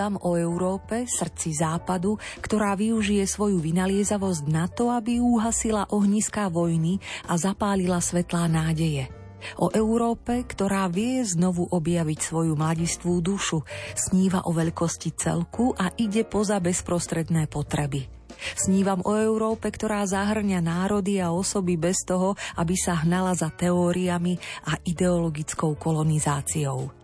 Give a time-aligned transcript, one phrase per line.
[0.00, 6.96] Snívam o Európe, srdci západu, ktorá využije svoju vynaliezavosť na to, aby uhasila ohniská vojny
[7.28, 9.12] a zapálila svetlá nádeje.
[9.60, 13.60] O Európe, ktorá vie znovu objaviť svoju mladistvú dušu,
[13.92, 18.08] sníva o veľkosti celku a ide poza bezprostredné potreby.
[18.56, 24.40] Snívam o Európe, ktorá zahrňa národy a osoby bez toho, aby sa hnala za teóriami
[24.64, 26.99] a ideologickou kolonizáciou.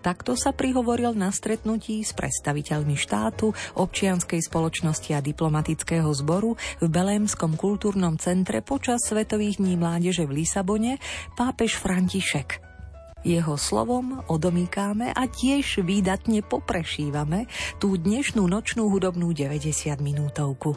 [0.00, 7.60] Takto sa prihovoril na stretnutí s predstaviteľmi štátu, občianskej spoločnosti a diplomatického zboru v Belémskom
[7.60, 10.96] kultúrnom centre počas Svetových dní mládeže v Lisabone
[11.36, 12.69] pápež František.
[13.20, 17.44] Jeho slovom odomýkáme a tiež výdatne poprešívame
[17.76, 20.72] tú dnešnú nočnú hudobnú 90 minútovku.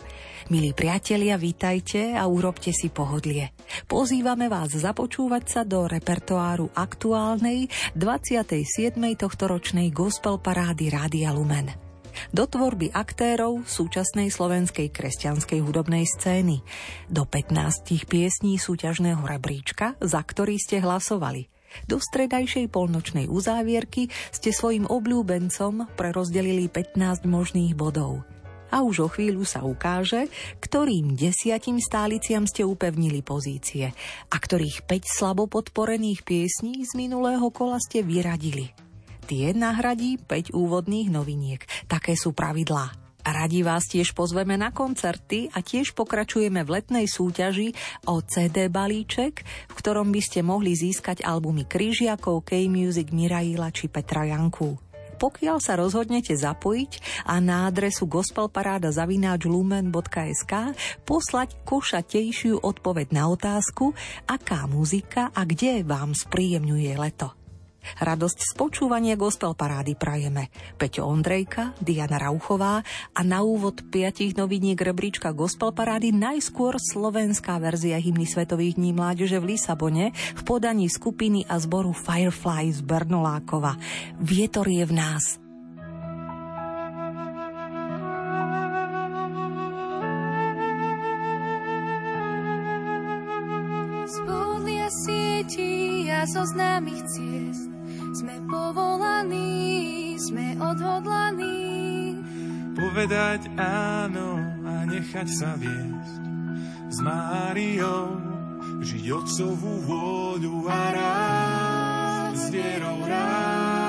[0.52, 3.56] Milí priatelia, vítajte a urobte si pohodlie.
[3.88, 9.00] Pozývame vás započúvať sa do repertoáru aktuálnej 27.
[9.16, 11.72] tohtoročnej gospel parády Rádia Lumen
[12.30, 16.62] do tvorby aktérov súčasnej slovenskej kresťanskej hudobnej scény,
[17.10, 21.53] do 15 piesní súťažného rebríčka, za ktorý ste hlasovali.
[21.86, 28.24] Do stredajšej polnočnej uzávierky ste svojim obľúbencom prerozdelili 15 možných bodov.
[28.74, 30.26] A už o chvíľu sa ukáže,
[30.58, 33.94] ktorým desiatim stáliciam ste upevnili pozície
[34.34, 38.74] a ktorých 5 slabo podporených piesní z minulého kola ste vyradili.
[39.30, 41.62] Tie nahradí 5 úvodných noviniek.
[41.86, 43.03] Také sú pravidlá.
[43.24, 47.72] Radi vás tiež pozveme na koncerty a tiež pokračujeme v letnej súťaži
[48.12, 54.28] o CD balíček, v ktorom by ste mohli získať albumy Kryžiakov, K-Music, Miraila či Petra
[54.28, 54.76] Janku.
[55.24, 60.54] Pokiaľ sa rozhodnete zapojiť a na adresu gospelparada.lumen.sk
[61.08, 63.96] poslať košatejšiu odpoveď na otázku,
[64.28, 67.43] aká muzika a kde vám spríjemňuje leto.
[68.02, 70.50] Radosť z počúvania gospel parády prajeme
[70.80, 72.82] Peťo Ondrejka, Diana Rauchová
[73.14, 79.38] a na úvod piatich noviniek rebríčka gospel parády najskôr slovenská verzia hymny Svetových dní mládeže
[79.40, 83.78] v Lisabone v podaní skupiny a zboru Firefly z Bernolákova.
[84.20, 85.44] Vietor je v nás.
[94.94, 97.73] Sieti a zo ciest
[98.14, 102.22] sme povolaní, sme odhodlaní.
[102.78, 104.38] Povedať áno
[104.70, 106.22] a nechať sa viesť.
[106.94, 108.22] S Máriou
[108.86, 113.83] žiť otcovú vôľu a rád s vierou rád.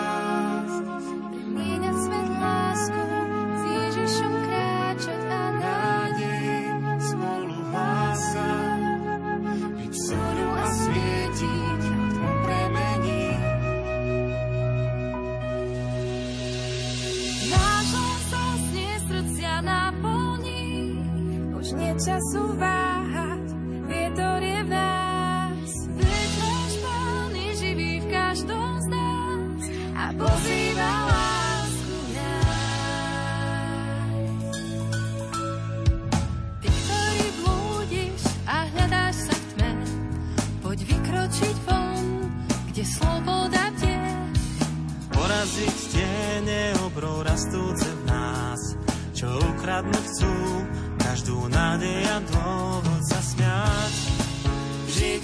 [47.55, 48.61] Rastúce v nás,
[49.15, 50.35] čo ukradnú chcú
[50.99, 53.95] každú nádej a dôvod sa smiať.
[54.91, 55.23] Žiť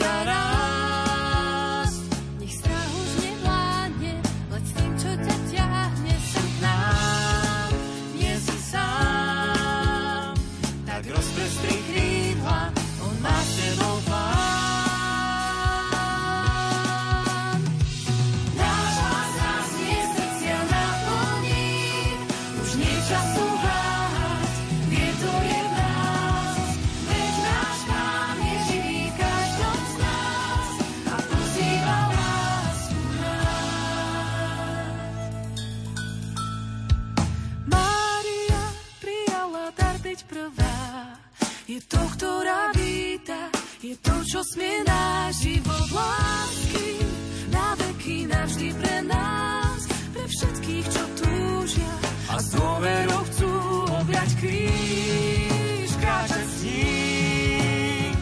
[44.30, 47.02] čo smie náš život lásky
[47.50, 51.92] na veky navždy pre nás, pre všetkých, čo túžia
[52.30, 53.50] a s dôverou chcú
[53.90, 58.14] objať kríž, kráčať s ním.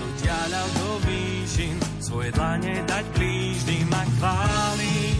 [0.00, 5.18] Do ďaľa do výšin svoje dlane dať blížnym a chváliť,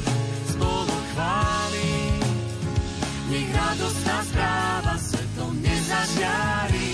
[3.50, 6.89] radostná správa svetom nezažiari.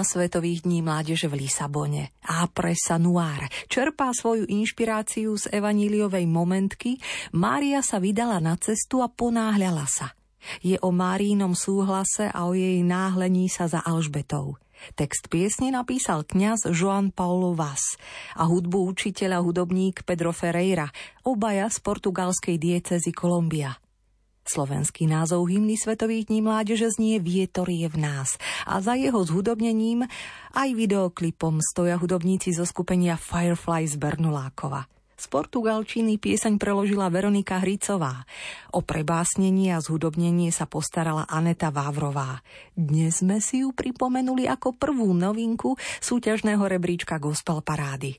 [0.00, 2.16] Hymna Svetových dní mládeže v Lisabone.
[2.56, 6.96] Presa Noir čerpá svoju inšpiráciu z evaníliovej momentky,
[7.36, 10.16] Mária sa vydala na cestu a ponáhľala sa.
[10.64, 14.56] Je o Márínom súhlase a o jej náhlení sa za Alžbetou.
[14.96, 18.00] Text piesne napísal kňaz Joan Paulo Vaz
[18.40, 20.88] a hudbu učiteľ a hudobník Pedro Ferreira,
[21.28, 23.76] obaja z portugalskej diecezy Kolumbia.
[24.50, 28.34] Slovenský názov hymny Svetových dní mládeže znie Vietor je v nás
[28.66, 30.10] a za jeho zhudobnením
[30.50, 34.90] aj videoklipom stoja hudobníci zo skupenia Firefly z Bernulákova.
[35.14, 38.26] Z portugalčiny pieseň preložila Veronika Hricová.
[38.74, 42.42] O prebásnenie a zhudobnenie sa postarala Aneta Vávrová.
[42.74, 48.18] Dnes sme si ju pripomenuli ako prvú novinku súťažného rebríčka Gospel Parády.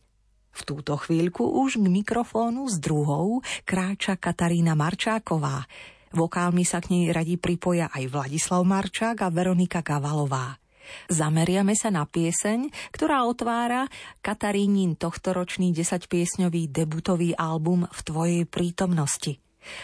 [0.52, 5.68] V túto chvíľku už k mikrofónu s druhou kráča Katarína Marčáková.
[6.12, 10.60] Vokálmi sa k nej radí pripoja aj Vladislav Marčák a Veronika Kavalová.
[11.08, 13.88] Zameriame sa na pieseň, ktorá otvára
[14.20, 19.40] Katarínin tohtoročný 10-piesňový debutový album V tvojej prítomnosti.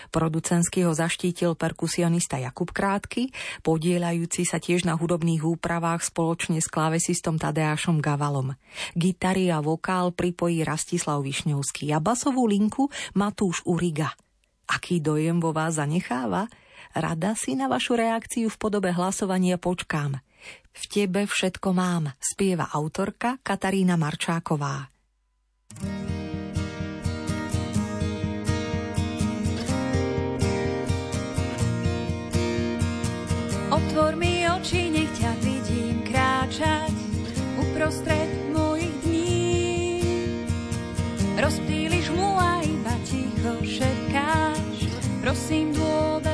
[0.10, 3.30] Producensky ho zaštítil perkusionista Jakub Krátky,
[3.62, 8.58] podielajúci sa tiež na hudobných úpravách spoločne s klávesistom Tadeášom Gavalom.
[8.98, 14.12] Gitary a vokál pripojí Rastislav Višňovský a basovú linku Matúš Uriga–
[14.68, 16.52] Aký dojem vo vás zanecháva?
[16.92, 20.20] Rada si na vašu reakciu v podobe hlasovania počkám.
[20.78, 24.92] V tebe všetko mám, spieva autorka Katarína Marčáková.
[33.68, 36.94] Otvor mi oči, nech ťa vidím kráčať
[37.58, 40.02] uprostred mojich dní.
[41.38, 41.87] Rozptýliš
[45.28, 46.27] prosím dôveruj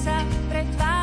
[0.00, 0.99] nechať sa pretvárať.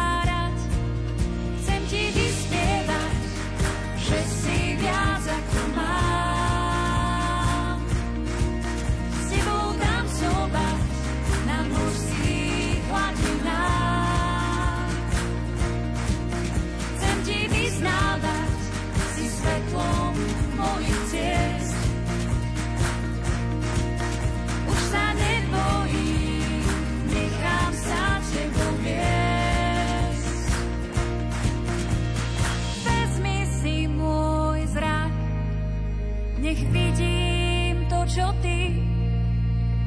[36.48, 38.72] Nech vidím to, čo ty,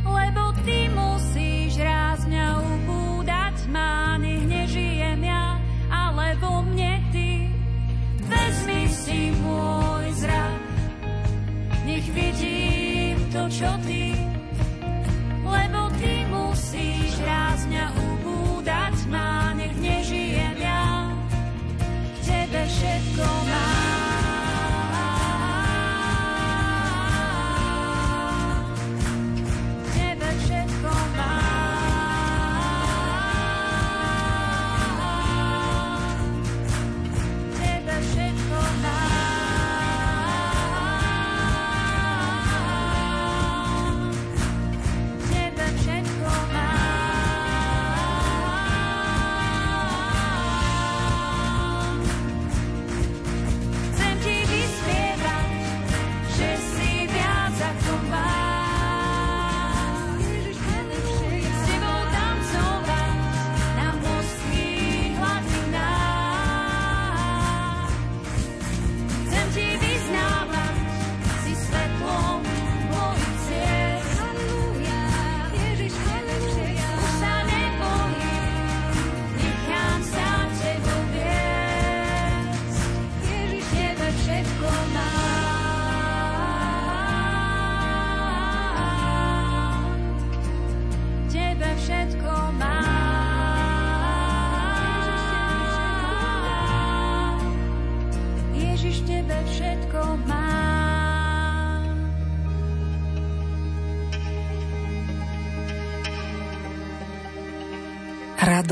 [0.05, 5.57] lebo ty musíš raz mňa ubúdať má, nech nežijem ja,
[5.89, 7.49] ale vo mne ty.
[8.29, 10.61] Vezmi si môj zrak,
[11.89, 14.10] nech vidím to, čo ty,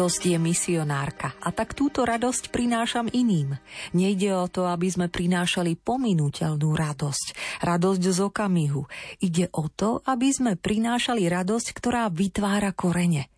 [0.09, 3.61] Radosť je misionárka a tak túto radosť prinášam iným.
[3.93, 8.88] Nejde o to, aby sme prinášali pominuteľnú radosť, radosť z okamihu.
[9.21, 13.29] Ide o to, aby sme prinášali radosť, ktorá vytvára korene.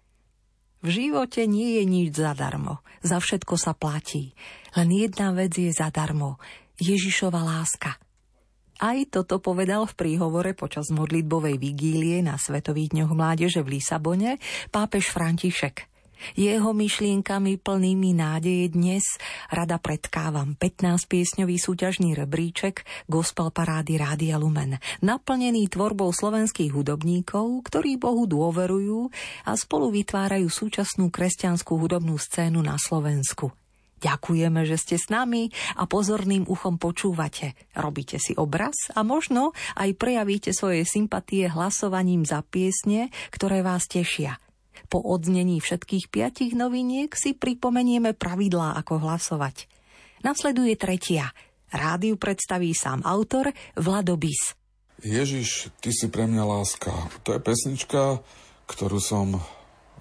[0.86, 4.38] V živote nie je nič zadarmo, za všetko sa platí.
[4.78, 6.38] Len jedna vec je zadarmo,
[6.78, 7.98] Ježišova láska.
[8.78, 14.38] Aj toto povedal v príhovore počas modlitbovej vigílie na Svetových dňoch mládeže v Lisabone
[14.70, 15.90] pápež František.
[16.36, 19.04] Jeho myšlienkami plnými nádeje dnes
[19.48, 27.96] rada predkávam 15 piesňový súťažný rebríček Gospel Parády Rádia Lumen, naplnený tvorbou slovenských hudobníkov, ktorí
[27.96, 29.08] Bohu dôverujú
[29.48, 33.52] a spolu vytvárajú súčasnú kresťanskú hudobnú scénu na Slovensku.
[34.00, 37.52] Ďakujeme, že ste s nami a pozorným uchom počúvate.
[37.76, 44.40] Robíte si obraz a možno aj prejavíte svoje sympatie hlasovaním za piesne, ktoré vás tešia–
[44.90, 49.70] po odznení všetkých piatich noviniek si pripomenieme pravidlá, ako hlasovať.
[50.26, 51.30] Nasleduje tretia.
[51.70, 54.58] Rádiu predstaví sám autor Vlado Bis.
[55.00, 56.90] Ježiš, ty si pre mňa láska.
[57.22, 58.20] To je pesnička,
[58.66, 59.38] ktorú som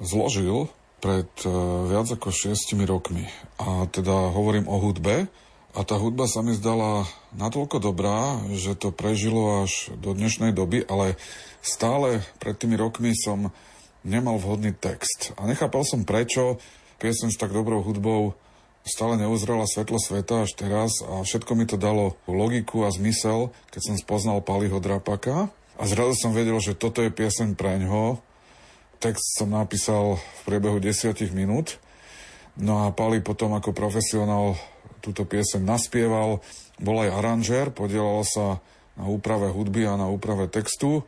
[0.02, 0.68] zložil
[1.00, 3.30] pred uh, viac ako šiestimi rokmi.
[3.62, 5.32] A teda hovorím o hudbe.
[5.78, 7.06] A tá hudba sa mi zdala
[7.38, 11.16] natoľko dobrá, že to prežilo až do dnešnej doby, ale
[11.62, 13.54] stále pred tými rokmi som
[14.04, 15.36] nemal vhodný text.
[15.40, 16.60] A nechápal som prečo
[17.00, 18.36] piesň s tak dobrou hudbou
[18.88, 23.82] stále neuzrela svetlo sveta až teraz a všetko mi to dalo logiku a zmysel, keď
[23.86, 28.20] som spoznal Paliho Drapaka a zrazu som vedel, že toto je pieseň pre ňoho.
[29.00, 31.80] Text som napísal v priebehu desiatich minút.
[32.60, 34.60] No a Pali potom ako profesionál
[35.00, 36.44] túto pieseň naspieval,
[36.76, 38.60] bol aj aranžér, podielal sa
[39.00, 41.08] na úprave hudby a na úprave textu.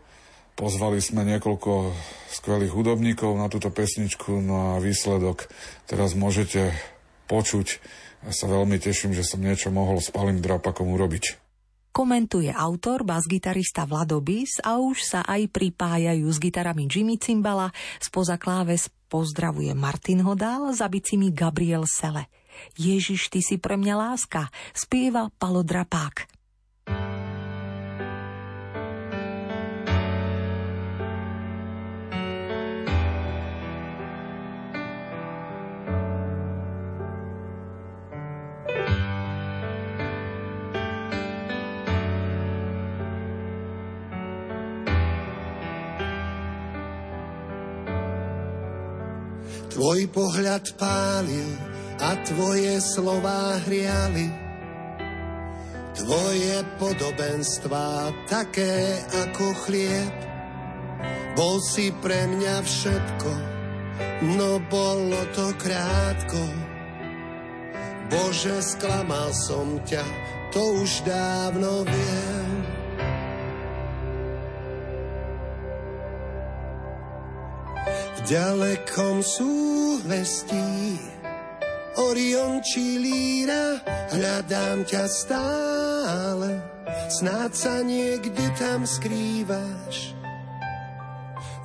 [0.62, 1.90] Pozvali sme niekoľko
[2.30, 5.50] skvelých hudobníkov na túto pesničku, no a výsledok
[5.90, 6.78] teraz môžete
[7.26, 7.82] počuť.
[8.22, 11.42] Ja sa veľmi teším, že som niečo mohol s Palim Drapakom urobiť.
[11.90, 18.38] Komentuje autor, bas-gitarista Vlado Bis a už sa aj pripájajú s gitarami Jimmy Cimbala, spoza
[18.38, 22.30] kláves pozdravuje Martin Hodál, za bicimi Gabriel Sele.
[22.78, 25.66] Ježiš, ty si pre mňa láska, spieva Palo.
[49.72, 51.48] Tvoj pohľad pálil
[51.96, 54.28] a tvoje slová hriali.
[55.96, 60.16] Tvoje podobenstvá také ako chlieb.
[61.40, 63.32] Bol si pre mňa všetko,
[64.36, 66.44] no bolo to krátko.
[68.12, 70.04] Bože, sklamal som ťa,
[70.52, 72.51] to už dávno viem.
[78.32, 80.96] Ďalekom súhvestí.
[82.00, 83.84] Orion či líra,
[84.16, 86.64] hľadám ťa stále,
[87.12, 90.16] snáď sa niekde tam skrývaš.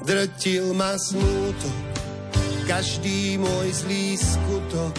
[0.02, 1.78] Drtil ma smútok,
[2.66, 4.94] každý môj zlý skutok,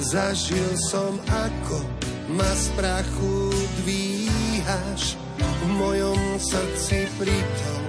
[0.00, 1.84] zažil som ako
[2.32, 3.36] ma z prachu
[3.84, 7.81] dvíhaš, v mojom srdci pritom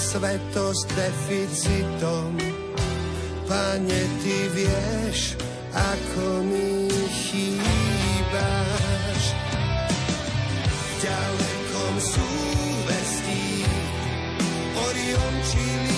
[0.00, 2.32] je svetosť deficitom.
[3.44, 5.36] Pane, Ty vieš,
[5.76, 6.88] ako mi
[7.28, 9.24] chýbaš.
[10.64, 13.44] V ďalekom súvestí
[14.88, 15.89] Orion či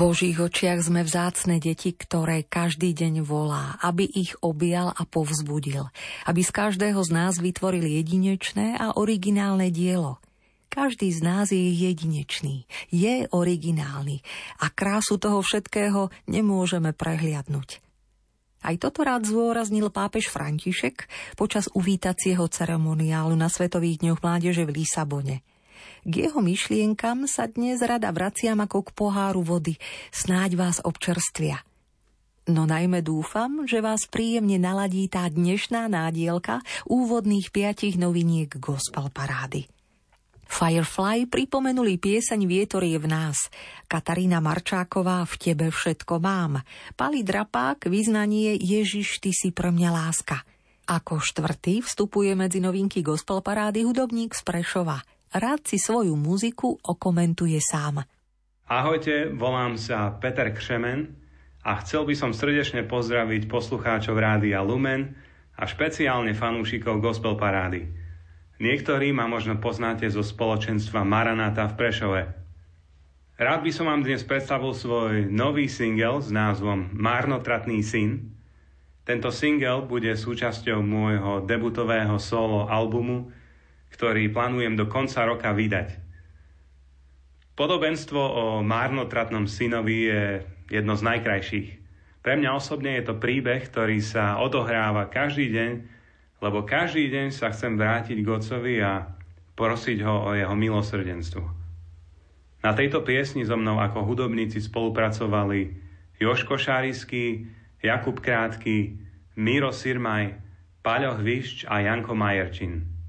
[0.00, 5.92] Božích očiach sme vzácne deti, ktoré každý deň volá, aby ich objal a povzbudil,
[6.24, 10.16] aby z každého z nás vytvoril jedinečné a originálne dielo.
[10.72, 14.24] Každý z nás je jedinečný, je originálny
[14.64, 17.84] a krásu toho všetkého nemôžeme prehliadnúť.
[18.64, 25.36] Aj toto rád zdôraznil pápež František počas uvítacieho ceremoniálu na Svetových dňoch mládeže v Lisabone–
[26.04, 29.76] k jeho myšlienkam sa dnes rada vraciam ako k poháru vody,
[30.08, 31.60] snáď vás občerstvia.
[32.48, 39.68] No najmä dúfam, že vás príjemne naladí tá dnešná nádielka úvodných piatich noviniek gospel parády.
[40.50, 43.46] Firefly pripomenuli pieseň Vietor je v nás.
[43.86, 46.66] Katarína Marčáková v tebe všetko mám.
[46.98, 50.42] Pali Drapák vyznanie Ježiš, ty si pre mňa láska.
[50.90, 54.98] Ako štvrtý vstupuje medzi novinky gospel parády hudobník z Prešova–
[55.30, 58.02] rád si svoju muziku okomentuje sám.
[58.70, 61.10] Ahojte, volám sa Peter Křemen
[61.66, 65.18] a chcel by som srdečne pozdraviť poslucháčov Rádia Lumen
[65.58, 67.90] a špeciálne fanúšikov Gospel Parády.
[68.60, 72.22] Niektorí ma možno poznáte zo spoločenstva Maranata v Prešove.
[73.40, 78.36] Rád by som vám dnes predstavil svoj nový single s názvom Márnotratný syn.
[79.08, 83.32] Tento single bude súčasťou môjho debutového solo albumu
[83.94, 85.98] ktorý plánujem do konca roka vydať.
[87.58, 90.22] Podobenstvo o márnotratnom synovi je
[90.72, 91.68] jedno z najkrajších.
[92.20, 95.70] Pre mňa osobne je to príbeh, ktorý sa odohráva každý deň,
[96.40, 99.12] lebo každý deň sa chcem vrátiť k Otcovi a
[99.56, 101.44] prosiť ho o jeho milosrdenstvo.
[102.60, 105.72] Na tejto piesni so mnou ako hudobníci spolupracovali
[106.20, 107.48] Joško Šárisky,
[107.80, 109.00] Jakub Krátky,
[109.40, 110.36] Miro Sirmaj,
[110.84, 112.99] Paľo Hvišč a Janko Majerčin.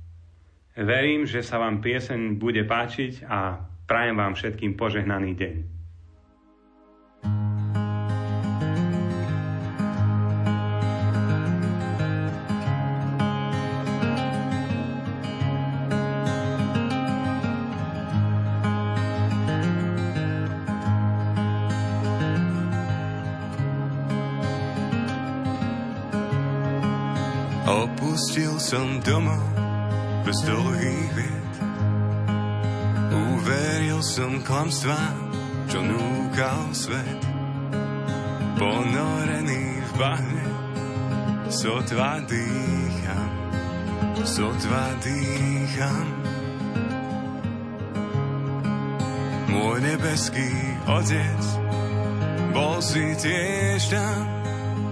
[0.75, 5.55] Verím, že sa vám pieseň bude páčiť a prajem vám všetkým požehnaný deň.
[34.21, 35.01] Som klamstvá,
[35.65, 37.21] čo núkal svet.
[38.53, 40.45] Ponorený v bahne,
[41.49, 43.31] sotva dýcham,
[44.21, 46.05] sotva dýcham.
[49.49, 50.53] Môj nebeský
[50.85, 51.41] otec
[52.53, 54.21] bol si tiež tam,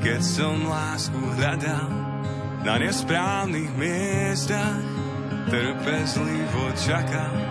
[0.01, 1.89] keď som lásku hľadal
[2.65, 4.81] na nesprávnych miestach
[5.53, 7.48] trpezlivo čakám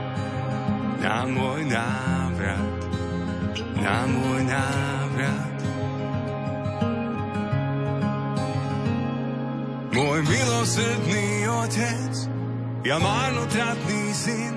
[0.98, 2.78] na môj návrat,
[3.78, 5.58] na môj návrat.
[9.94, 12.14] Môj milosrdný otec,
[12.86, 14.54] ja marnotratný syn,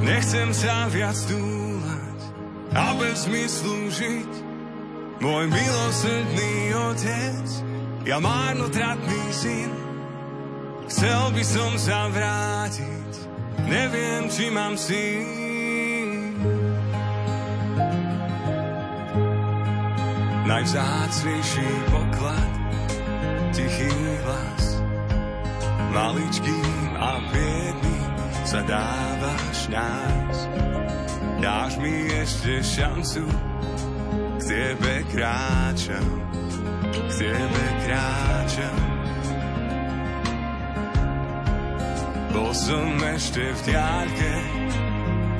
[0.00, 2.20] nechcem sa viac túlať
[2.72, 4.32] a bez zmyslu žiť.
[5.20, 6.54] Môj milosrdný
[6.92, 7.46] otec,
[8.08, 9.82] ja marnotratný syn,
[10.92, 13.31] Chcel by som sa vrátiť,
[13.66, 15.22] neviem, či mám si.
[20.42, 22.52] Najvzácnejší poklad,
[23.56, 23.94] tichý
[24.26, 24.64] hlas,
[25.94, 28.12] maličkým a biedným
[28.44, 30.36] sa dávaš nás.
[31.42, 33.24] Dáš mi ešte šancu,
[34.38, 36.08] k tebe kráčam,
[36.92, 38.91] k tebe kráčam.
[42.32, 44.32] Bol som ešte v diaľke,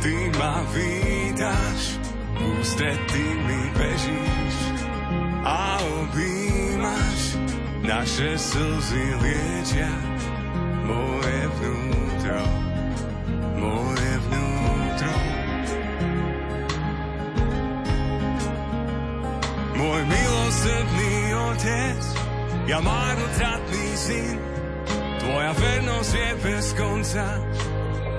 [0.04, 1.96] ty ma vítaš,
[2.36, 4.56] ústretý mi bežíš
[5.40, 7.20] a objímaš,
[7.80, 9.88] naše slzy liečia
[10.84, 12.44] moje vnútro,
[13.56, 15.16] moje vnútro.
[19.80, 22.00] Môj milosrdný otec,
[22.68, 24.51] ja marnotratný syn,
[25.32, 27.24] Tvoja vernosť je bez konca,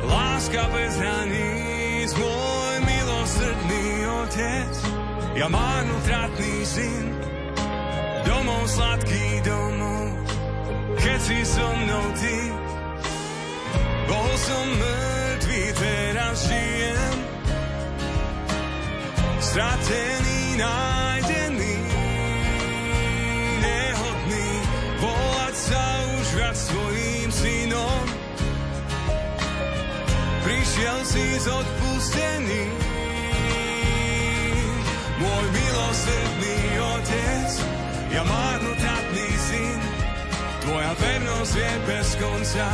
[0.01, 3.85] láska bez hraníc, môj milosrdný
[4.17, 4.73] otec,
[5.37, 7.05] ja marnotratný syn,
[8.25, 10.09] domov sladký domov,
[10.97, 12.37] keď si so mnou ty.
[14.09, 17.17] Bol som mŕtvý, teraz žijem,
[19.37, 21.42] stratený nájdený,
[30.83, 32.63] Prišiel si z odpustený,
[35.15, 37.51] môj milosrdný otec,
[38.11, 39.79] ja marnotratný syn,
[40.67, 42.67] tvoja vernosť je bez konca,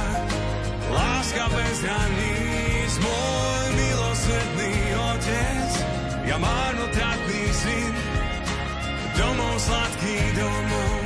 [0.89, 4.73] láska bez hraníc, môj milosrdný
[5.13, 5.69] otec,
[6.25, 7.93] ja marnotratný syn,
[9.21, 10.97] domov sladký domov,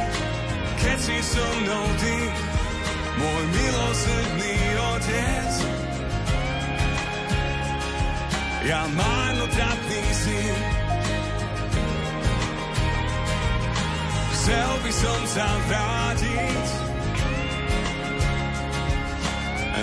[0.80, 2.16] keď si so mnou ty,
[3.20, 4.56] môj milosrdný
[4.96, 5.83] otec.
[8.64, 10.60] Ja marnotratný syn,
[14.32, 16.68] chcel by som sa vrátiť,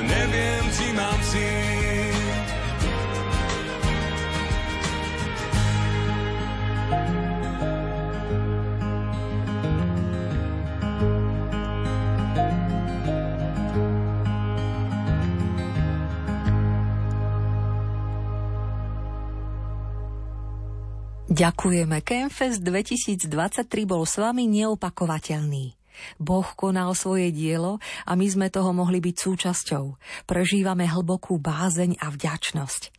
[0.09, 2.00] neviem, či mám síl.
[21.41, 22.05] Ďakujeme.
[22.05, 25.73] Campfest 2023 bol s vami neopakovateľný.
[26.21, 29.85] Boh konal svoje dielo a my sme toho mohli byť súčasťou.
[30.29, 32.93] Prežívame hlbokú bázeň a vďačnosť.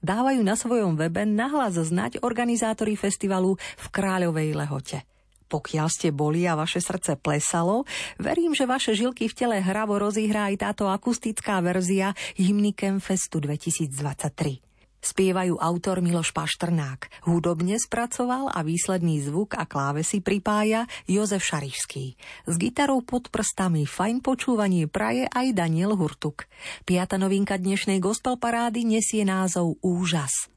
[0.00, 5.04] Dávajú na svojom webe nahlas znať organizátori festivalu v Kráľovej Lehote.
[5.52, 7.84] Pokiaľ ste boli a vaše srdce plesalo,
[8.16, 14.73] verím, že vaše žilky v tele hravo rozihrá aj táto akustická verzia hymny Campfestu 2023.
[15.04, 17.28] Spievajú autor Miloš Paštrnák.
[17.28, 22.16] Hudobne spracoval a výsledný zvuk a klávesy pripája Jozef Šarišský.
[22.48, 26.48] S gitarou pod prstami fajn počúvanie praje aj Daniel Hurtuk.
[26.88, 30.53] Piata novinka dnešnej gospel parády nesie názov Úžas.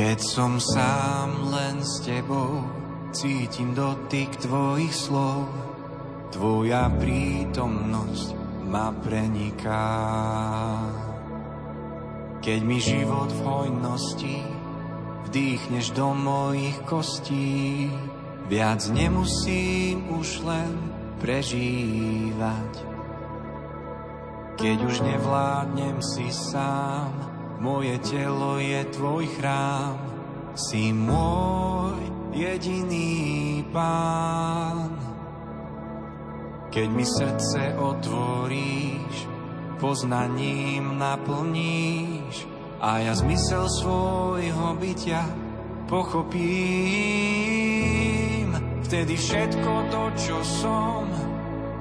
[0.00, 2.64] Keď som sám len s tebou,
[3.12, 5.44] cítim dotyk tvojich slov,
[6.32, 8.32] tvoja prítomnosť
[8.64, 9.92] ma preniká.
[12.40, 14.40] Keď mi život v hojnosti
[15.28, 17.92] vdýchneš do mojich kostí,
[18.48, 20.80] viac nemusím už len
[21.20, 22.72] prežívať.
[24.56, 27.29] Keď už nevládnem si sám,
[27.60, 30.00] moje telo je tvoj chrám,
[30.56, 32.00] si môj
[32.32, 34.96] jediný pán.
[36.72, 39.28] Keď mi srdce otvoríš,
[39.76, 42.48] poznaním naplníš
[42.80, 45.24] a ja zmysel svojho bytia
[45.84, 46.40] pochopím.
[48.88, 51.04] Vtedy všetko to, čo som,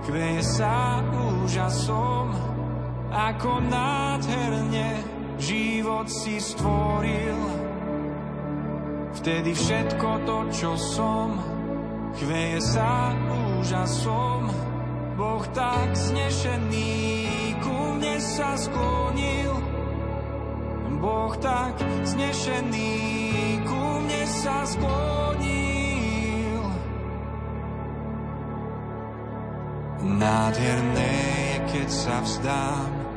[0.04, 2.34] kveje sa úžasom,
[3.10, 7.40] ako nádherne život si stvoril.
[9.20, 11.40] Vtedy všetko to, čo som,
[12.20, 13.16] chveje sa
[13.60, 14.42] úžasom.
[15.20, 16.96] Boh tak znešený
[17.60, 19.52] ku mne sa sklonil.
[21.00, 21.76] Boh tak
[22.08, 22.96] znešený
[23.68, 26.64] ku mne sa sklonil.
[30.00, 33.09] Nádherné je, keď sa vzdám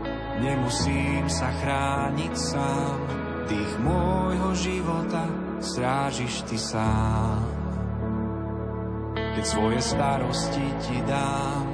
[0.42, 2.98] Nemusím sa chrániť sám,
[3.46, 5.22] tých môjho života
[5.62, 7.46] strážiš ty sám.
[9.14, 11.66] Keď svoje starosti ti dám,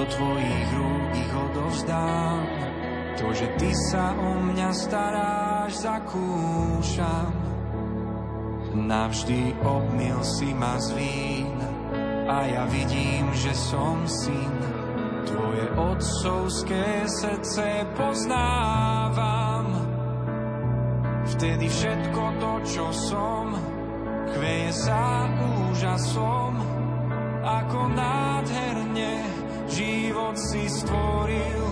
[0.00, 2.40] do tvojich rúk ich odovzdám.
[3.20, 7.36] To, že ty sa o mňa staráš, zakúšam.
[8.80, 11.52] Navždy obmil si ma z vín
[12.32, 14.69] a ja vidím, že som syn
[15.20, 19.66] Tvoje otcovské srdce poznávam.
[21.36, 23.52] Vtedy všetko to, čo som,
[24.32, 25.28] chveje sa
[25.70, 26.52] úžasom,
[27.44, 29.24] ako nádherne
[29.70, 31.62] život si stvoril.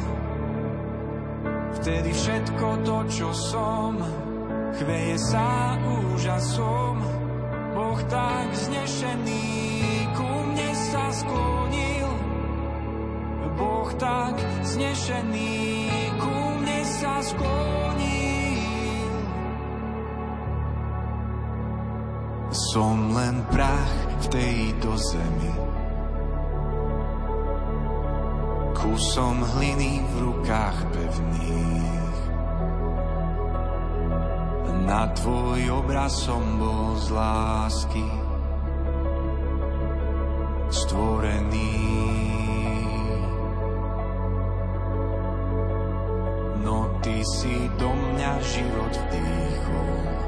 [1.80, 3.96] Vtedy všetko to, čo som,
[4.76, 6.94] chveje sa úžasom,
[7.74, 9.46] Boh tak znešený
[10.14, 11.97] ku mne sa sklonil.
[13.59, 15.90] Boh tak znešený
[16.23, 19.11] ku mne sa sklonil.
[22.55, 25.55] Som len prach v tejto zemi,
[28.79, 32.18] kusom hliny v rukách pevných.
[34.87, 38.27] Na tvoj obraz som bol z lásky
[47.38, 50.27] si do mňa život vdýchol.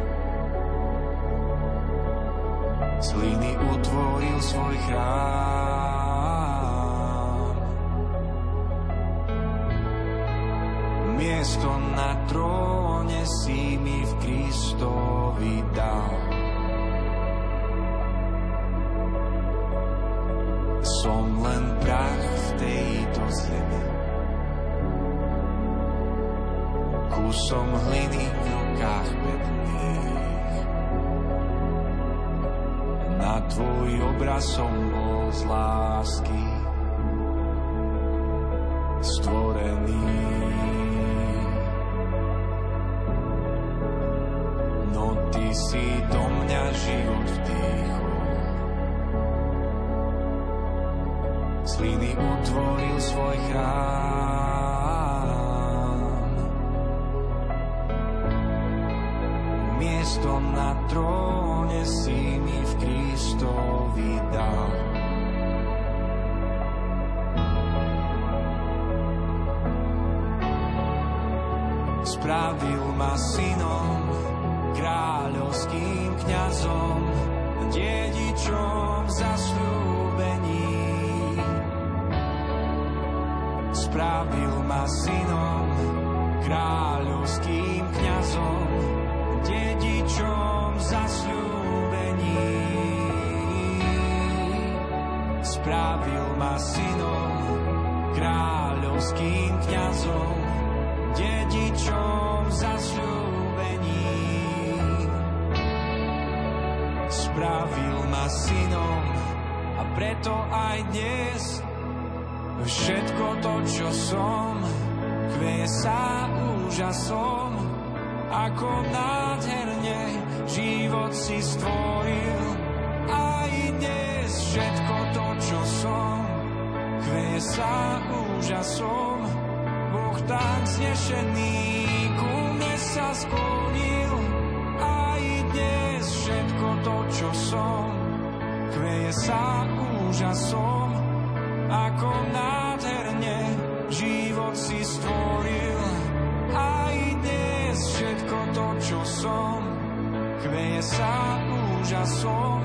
[150.50, 151.38] Kveje sa
[151.78, 152.58] úžasom,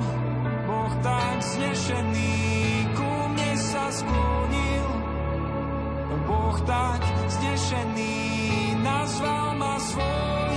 [0.65, 2.33] Boh tak znešený
[2.97, 4.87] ku mne sa sklonil.
[6.25, 8.17] Boh tak znešený
[8.81, 10.54] nazval ma svojím.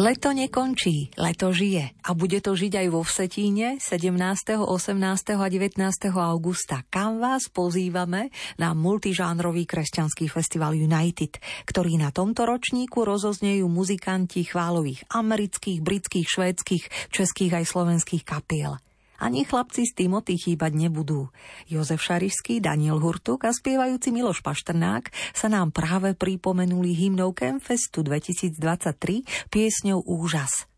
[0.00, 4.96] Leto nekončí, leto žije a bude to žiť aj vo Vsetíne 17., 18.
[5.36, 5.76] a 19.
[6.16, 11.36] augusta, kam vás pozývame na multižánrový kresťanský festival United,
[11.68, 18.80] ktorý na tomto ročníku rozoznejú muzikanti chválových amerických, britských, švédskych, českých aj slovenských kapiel.
[19.20, 21.28] Ani chlapci z Timothy chýbať nebudú.
[21.68, 29.52] Jozef Šarišský, Daniel Hurtuk a spievajúci Miloš Paštrnák sa nám práve pripomenuli hymnou Campfestu 2023
[29.52, 30.69] piesňou Úžas.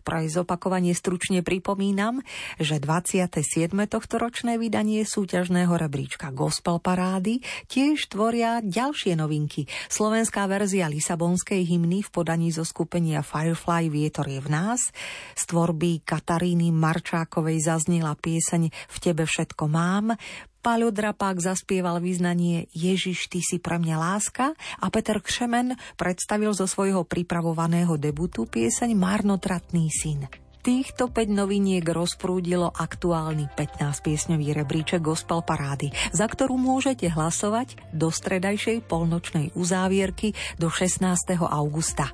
[0.00, 2.22] Pre zopakovanie stručne pripomínam,
[2.56, 3.70] že 27.
[3.90, 9.66] tohtoročné vydanie súťažného rebríčka Gospel Parády tiež tvoria ďalšie novinky.
[9.90, 14.90] Slovenská verzia Lisabonskej hymny v podaní zo skupenia Firefly Vietor je v nás.
[15.36, 20.16] Z tvorby Kataríny Marčákovej zaznela pieseň V tebe všetko mám.
[20.60, 26.68] Paľo Drapák zaspieval význanie Ježiš, ty si pre mňa láska a Peter Kšemen predstavil zo
[26.68, 30.28] svojho pripravovaného debutu pieseň Marnotratný syn.
[30.60, 38.84] Týchto 5 noviniek rozprúdilo aktuálny 15-piesňový rebríček Gospel Parády, za ktorú môžete hlasovať do stredajšej
[38.84, 41.40] polnočnej uzávierky do 16.
[41.40, 42.12] augusta.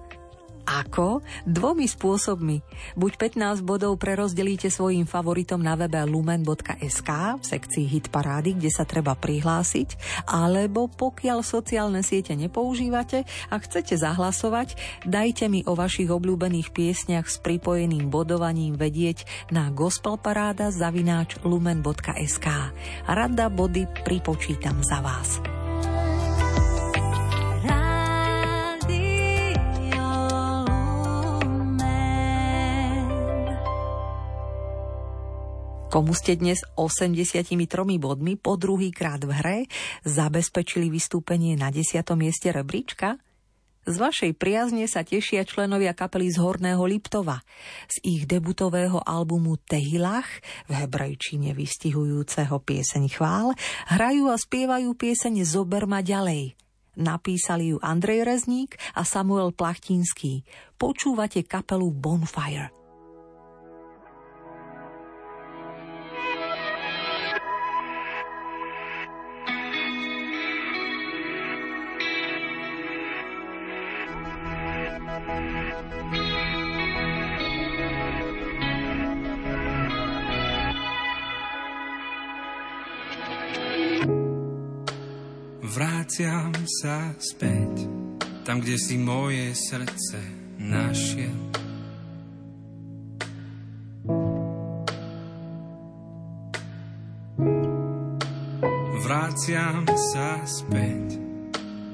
[0.66, 1.22] Ako?
[1.46, 2.58] Dvomi spôsobmi.
[2.98, 8.82] Buď 15 bodov prerozdelíte svojim favoritom na webe lumen.sk v sekcii Hit Parády, kde sa
[8.82, 9.94] treba prihlásiť,
[10.26, 14.74] alebo pokiaľ sociálne siete nepoužívate a chcete zahlasovať,
[15.06, 19.22] dajte mi o vašich obľúbených piesniach s pripojeným bodovaním vedieť
[19.54, 22.46] na gospelparáda zavináč lumen.sk.
[23.06, 25.38] Rada body pripočítam za vás.
[35.96, 37.56] Komu ste dnes 83
[37.96, 39.58] bodmi po druhý krát v hre
[40.04, 42.04] zabezpečili vystúpenie na 10.
[42.20, 43.16] mieste rebríčka?
[43.88, 47.40] Z vašej priazne sa tešia členovia kapely z Horného Liptova.
[47.88, 50.28] Z ich debutového albumu Tehilach,
[50.68, 53.56] v hebrejčine vystihujúceho pieseň chvál,
[53.88, 56.60] hrajú a spievajú pieseň Zober ma ďalej.
[57.00, 60.44] Napísali ju Andrej Rezník a Samuel Plachtinský.
[60.76, 62.75] Počúvate kapelu Bonfire.
[86.06, 87.82] Vraciam sa späť,
[88.46, 90.22] tam, kde si moje srdce
[90.54, 91.34] našiel.
[99.02, 99.82] Vraciam
[100.14, 101.18] sa späť,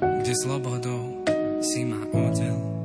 [0.04, 1.24] kde slobodou
[1.64, 2.81] si ma odel.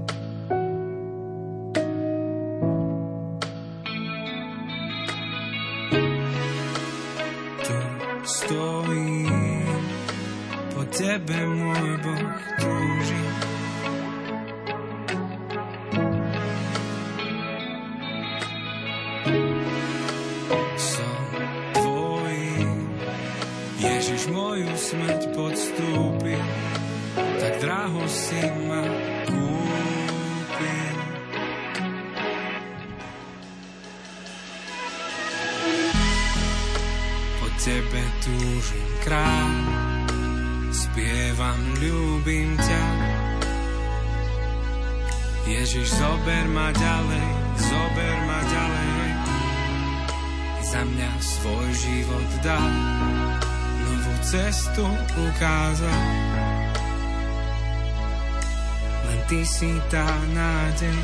[60.77, 61.01] Nádej.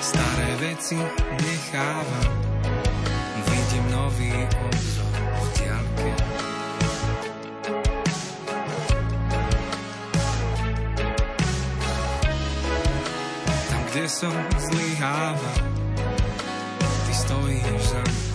[0.00, 0.96] Staré veci
[1.40, 2.32] nechávam,
[3.48, 4.32] vidím nový
[4.68, 6.12] obzor v diaľke.
[13.88, 14.36] kde som
[14.68, 15.64] zlyhával.
[17.08, 18.27] Ty stojíš za mnou,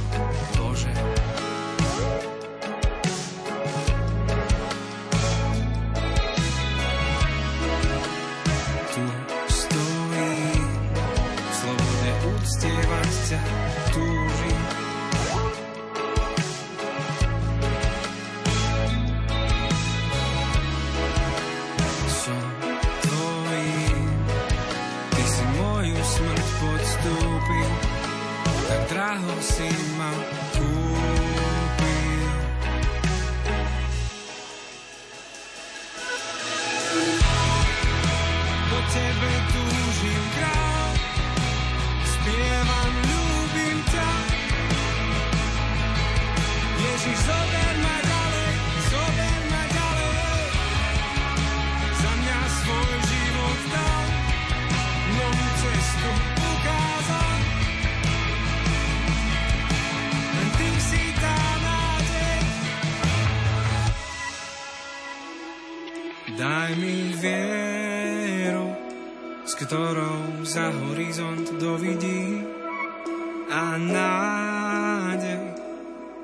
[73.73, 75.49] a nádej,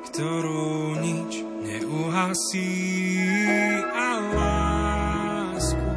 [0.05, 2.77] ktorú nič neuhasí.
[3.89, 5.89] A lásku,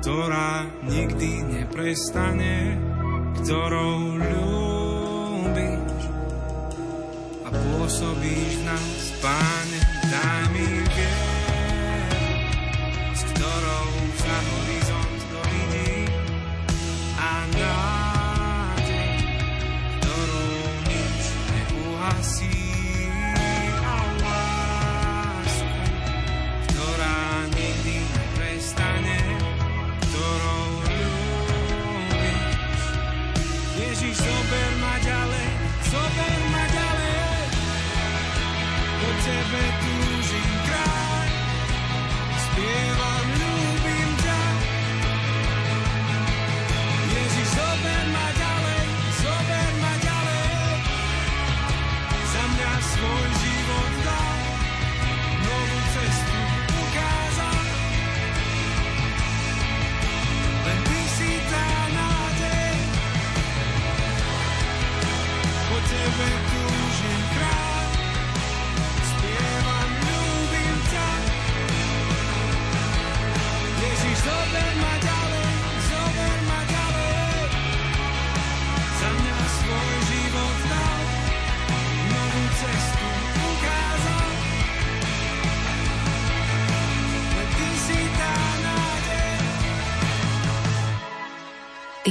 [0.00, 2.80] ktorá nikdy neprestane,
[3.44, 6.02] ktorou ľúbiš
[7.44, 9.81] a pôsobíš v nás, Páne,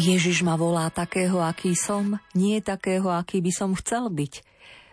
[0.01, 4.41] Ježiš ma volá takého, aký som, nie takého, aký by som chcel byť.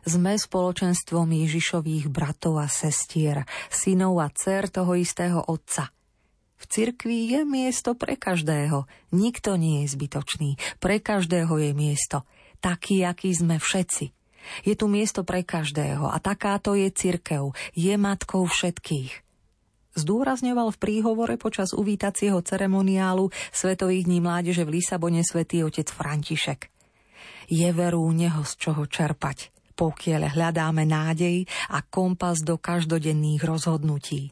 [0.04, 5.88] Sme spoločenstvom Ježišových bratov a sestier, synov a dcer toho istého Otca.
[6.58, 8.84] V cirkvi je miesto pre každého.
[9.14, 10.58] Nikto nie je zbytočný.
[10.82, 12.26] Pre každého je miesto.
[12.58, 14.10] Taký, aký sme všetci.
[14.64, 19.27] Je tu miesto pre každého a takáto je cirkev, je matkou všetkých.
[19.98, 26.70] Zdôrazňoval v príhovore počas uvítacieho ceremoniálu Svetových dní mládeže v Lisabone svätý otec František.
[27.50, 34.30] Je veru neho z čoho čerpať, pokiaľ hľadáme nádej a kompas do každodenných rozhodnutí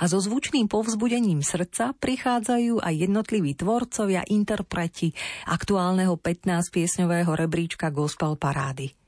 [0.00, 5.12] a so zvučným povzbudením srdca prichádzajú aj jednotliví tvorcovia, interpreti
[5.44, 8.99] aktuálneho 15-piesňového rebríčka Gospel Parády.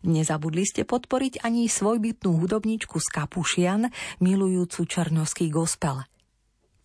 [0.00, 3.92] Nezabudli ste podporiť ani svojbytnú hudobničku z Kapušian,
[4.24, 6.08] milujúcu černovský gospel.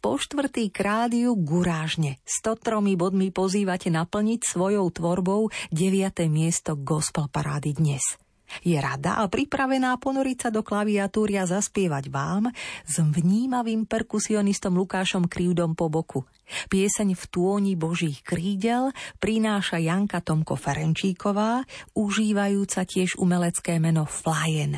[0.03, 6.27] Po štvrtý krádiu gurážne, s tromi bodmi pozývate naplniť svojou tvorbou 9.
[6.29, 8.03] miesto gospel parády dnes–
[8.61, 12.49] je rada a pripravená ponoriť sa do klaviatúry a zaspievať vám
[12.85, 16.23] s vnímavým perkusionistom Lukášom Krivdom po boku.
[16.69, 21.65] Pieseň v tôni Božích krídel prináša Janka Tomko Ferenčíková,
[21.97, 24.77] užívajúca tiež umelecké meno Flyen.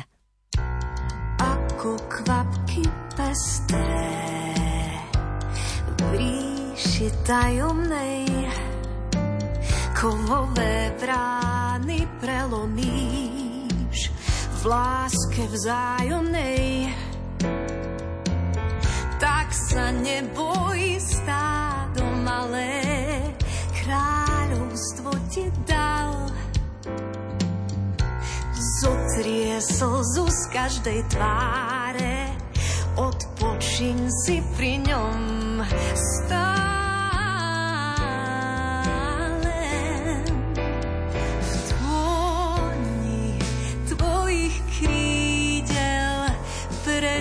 [1.38, 2.82] Ako kvapky
[3.14, 4.18] pestré
[5.98, 8.26] v ríši tajomnej
[9.98, 13.27] kovové brány prelomí
[14.68, 16.92] láske vzájomnej.
[19.16, 22.84] Tak sa neboj stádo malé,
[23.82, 26.12] kráľovstvo ti dal.
[28.78, 32.30] Zotrie slzu z každej tváre,
[32.94, 35.18] odpočiň si pri ňom
[35.96, 36.37] stále.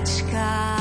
[0.08, 0.77] Čakám,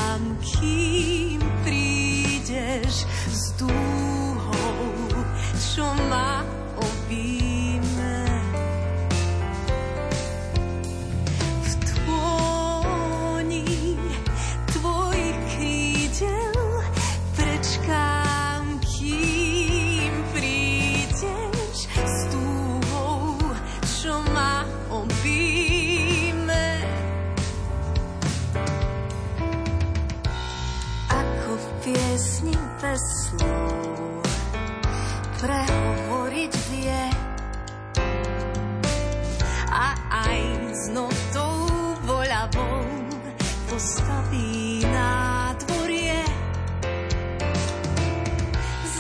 [43.77, 46.24] postaví nádvorie.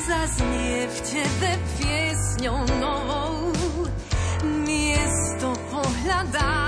[0.04, 1.50] Zaznie v tebe
[1.80, 3.56] piesňou novou
[4.44, 6.65] miesto pohľadá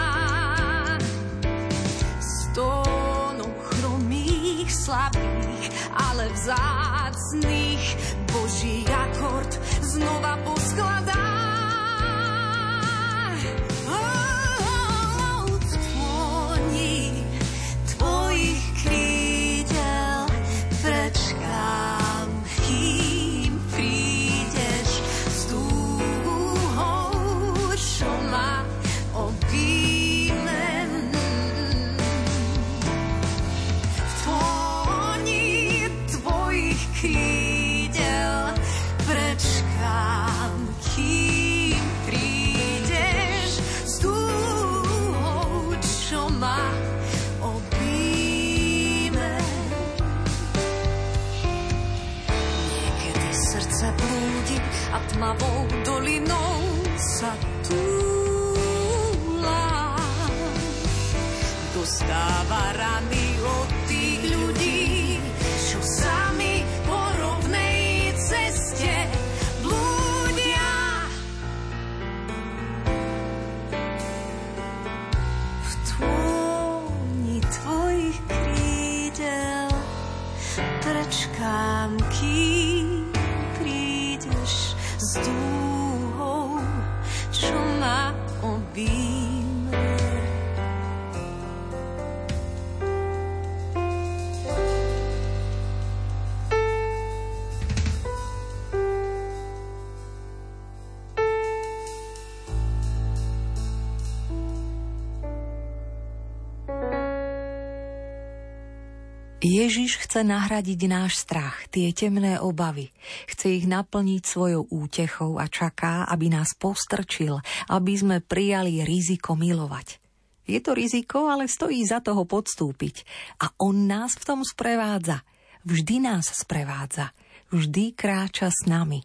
[109.49, 112.93] Ježiš chce nahradiť náš strach, tie temné obavy.
[113.25, 117.41] Chce ich naplniť svojou útechou a čaká, aby nás postrčil,
[117.73, 120.05] aby sme prijali riziko milovať.
[120.45, 123.09] Je to riziko, ale stojí za toho podstúpiť.
[123.41, 125.25] A on nás v tom sprevádza.
[125.65, 127.17] Vždy nás sprevádza.
[127.49, 129.01] Vždy kráča s nami.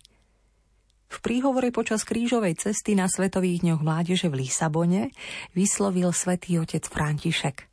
[1.07, 5.15] V príhovore počas krížovej cesty na Svetových dňoch mládeže v Lisabone
[5.55, 7.72] vyslovil svätý otec František.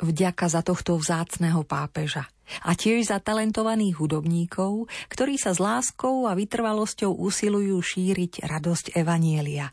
[0.00, 2.24] Vďaka za tohto vzácného pápeža
[2.64, 9.70] a tiež za talentovaných hudobníkov, ktorí sa s láskou a vytrvalosťou usilujú šíriť radosť Evanielia.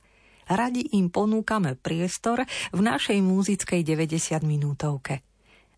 [0.48, 5.24] Radi im ponúkame priestor v našej múzickej 90 minútovke.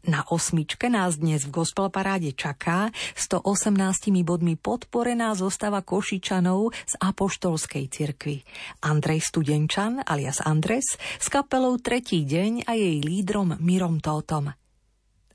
[0.08, 2.88] Na osmičke nás dnes v gospel paráde čaká
[3.20, 8.48] 118 bodmi podporená zostava Košičanov z Apoštolskej cirkvi.
[8.80, 14.56] Andrej Studenčan alias Andres s kapelou Tretí deň a jej lídrom Mirom Tótom.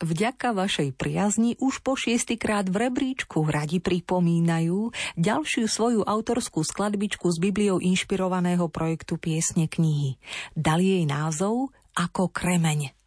[0.01, 4.91] Vďaka vašej priazni už po šiestikrát v rebríčku radi pripomínajú
[5.21, 10.17] ďalšiu svoju autorskú skladbičku z Bibliou inšpirovaného projektu Piesne knihy.
[10.57, 13.04] Dali jej názov Ako kremeň.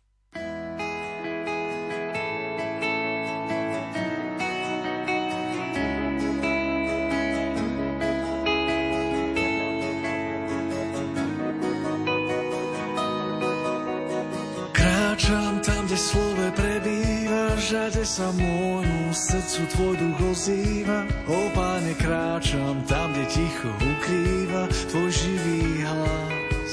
[18.08, 21.04] Sa môjmu srdcu tvoj duch ozýva.
[21.28, 26.72] O páne kráčam tam, kde ticho ukrýva tvoj živý hlas.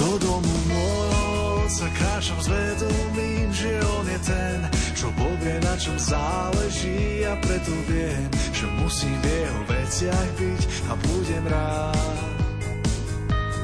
[0.00, 4.58] Do domu môjho sa kráčam s vedomím, že on je ten,
[4.96, 10.92] čo povie na čom záleží a preto viem, že musím v jeho veciach byť a
[10.96, 12.24] budem rád.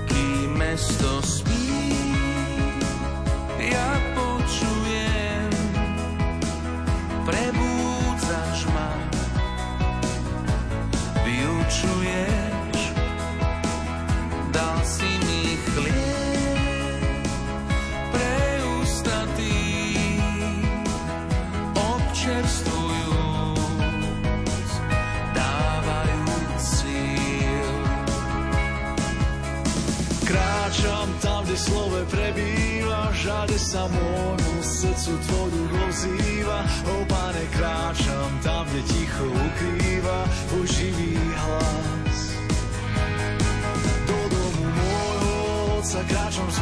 [0.04, 1.67] Kým mesto spí,
[31.48, 35.72] Kde slove prebíja, žade sa môjmu srdcu tvoj duch.
[36.92, 42.18] O pane, kráčam tam, kde ticho ukrýva tvoj živý hlas.
[44.04, 45.36] Do domu môjho
[45.80, 46.60] otca kráčam s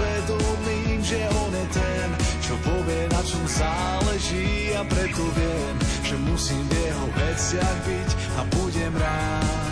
[1.03, 2.09] že on je ten,
[2.47, 5.75] čo povie, na čom záleží a preto viem,
[6.07, 9.66] že musím v jeho veciach byť a budem rád.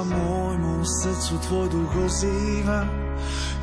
[0.00, 2.88] Sa môjmu srdcu tvoj duch ozýva.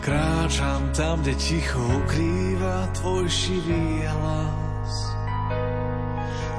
[0.05, 4.93] Kráčam tam, kde ticho ukrýva tvoj živý hlas.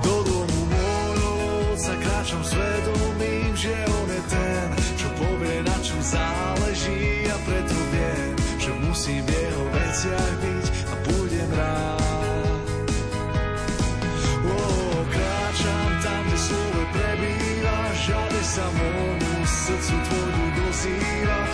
[0.03, 1.35] Do domu môjho
[1.79, 4.67] sa kráčam svedomím, že on je ten,
[4.99, 10.48] čo povie, na čom záleží a preto viem, že musím v jeho veciach byť
[20.89, 21.37] duch ozýva.
[21.43, 21.48] O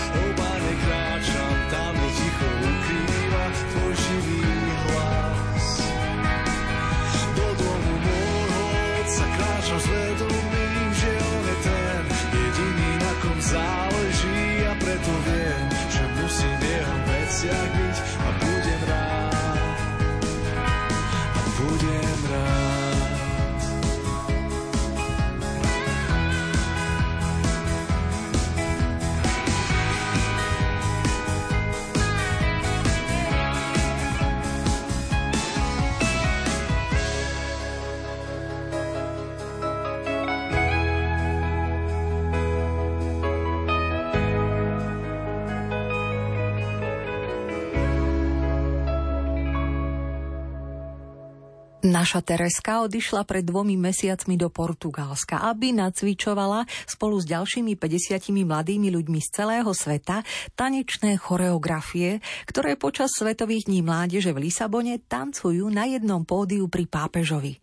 [52.04, 58.92] Naša Tereska odišla pred dvomi mesiacmi do Portugalska, aby nacvičovala spolu s ďalšími 50 mladými
[58.92, 60.20] ľuďmi z celého sveta
[60.52, 67.56] tanečné choreografie, ktoré počas Svetových dní mládeže v Lisabone tancujú na jednom pódiu pri pápežovi.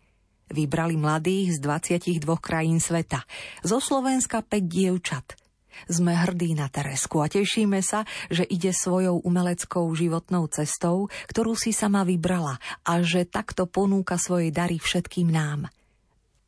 [0.50, 3.22] Vybrali mladých z 22 krajín sveta.
[3.62, 5.38] Zo Slovenska 5 dievčat–
[5.86, 11.70] sme hrdí na Teresku a tešíme sa, že ide svojou umeleckou životnou cestou, ktorú si
[11.70, 15.70] sama vybrala a že takto ponúka svoje dary všetkým nám.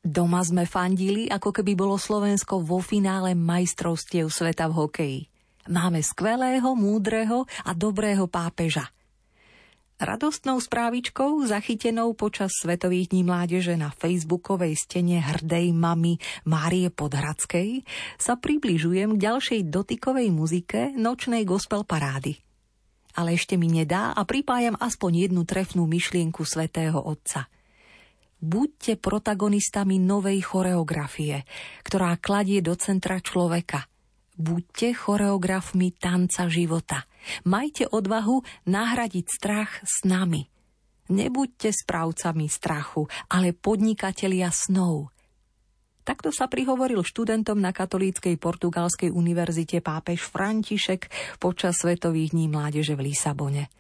[0.04, 5.20] Doma sme fandili, ako keby bolo Slovensko vo finále majstrovstiev sveta v hokeji.
[5.72, 8.90] Máme skvelého, múdreho a dobrého pápeža–
[9.94, 17.86] Radostnou správičkou, zachytenou počas Svetových dní mládeže na facebookovej stene hrdej mamy Márie Podhradskej,
[18.18, 22.42] sa približujem k ďalšej dotykovej muzike nočnej gospel parády.
[23.14, 27.46] Ale ešte mi nedá a pripájam aspoň jednu trefnú myšlienku svätého Otca.
[28.42, 31.46] Buďte protagonistami novej choreografie,
[31.86, 33.86] ktorá kladie do centra človeka–
[34.34, 37.06] Buďte choreografmi tanca života.
[37.48, 40.48] Majte odvahu nahradiť strach s nami.
[41.12, 45.12] Nebuďte správcami strachu, ale podnikatelia snov.
[46.04, 51.08] Takto sa prihovoril študentom na katolíckej portugalskej univerzite pápež František
[51.40, 53.72] počas Svetových dní mládeže v Lisabone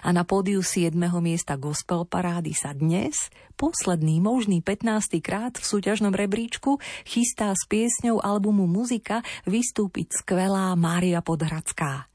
[0.00, 0.96] a na pódiu 7.
[1.20, 3.28] miesta gospel parády sa dnes,
[3.60, 5.20] posledný možný 15.
[5.20, 12.11] krát v súťažnom rebríčku, chystá s piesňou albumu Muzika vystúpiť skvelá Mária Podhradská.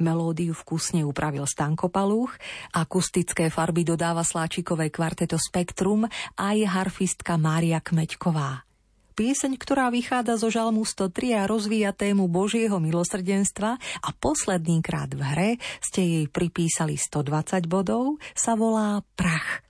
[0.00, 2.34] Melódiu vkusne upravil Stanko Palúch,
[2.74, 8.64] akustické farby dodáva sláčikové kvarteto Spektrum a je harfistka Mária Kmeďková.
[9.20, 15.20] Pieseň, ktorá vychádza zo Žalmu 103 a rozvíja tému Božieho milosrdenstva a posledný krát v
[15.20, 15.50] hre
[15.84, 19.69] ste jej pripísali 120 bodov, sa volá Prach.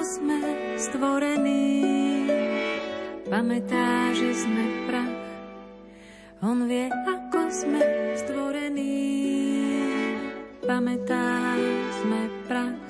[0.00, 0.40] Sme
[0.80, 2.24] stvorení
[3.28, 5.16] pamätá, že sme prach.
[6.40, 7.80] On vie, ako sme
[8.16, 8.96] stvorení,
[10.64, 11.54] pamätá,
[12.00, 12.80] sme prach.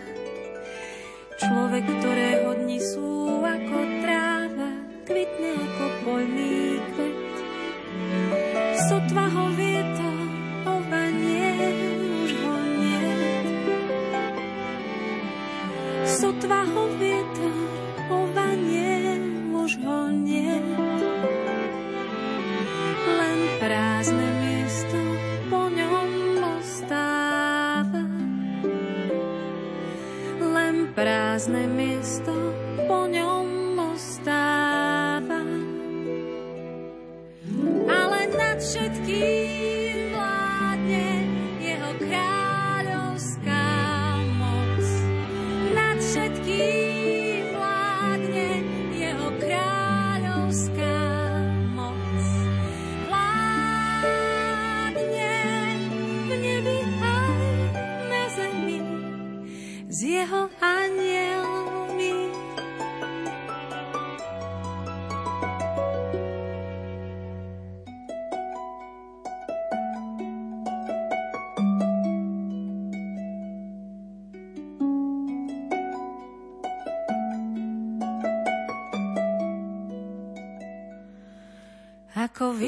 [1.40, 4.70] Človek, ktorého dni sú ako tráva,
[5.06, 6.79] kvitne ako poľný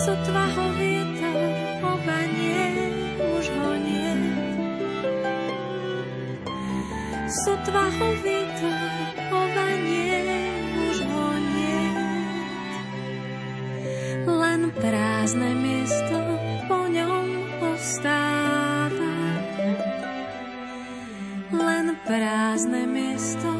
[0.00, 1.52] Sotva ho vietor
[1.84, 2.72] obanie,
[3.20, 4.16] už ho nie.
[7.28, 8.80] Sotva ho vietor
[9.28, 10.24] obanie,
[10.88, 11.84] už ho nie.
[14.24, 16.16] Len prázdne miesto
[16.64, 17.28] po ňom
[17.60, 19.16] ostáva.
[21.52, 23.59] Len prázdne miesto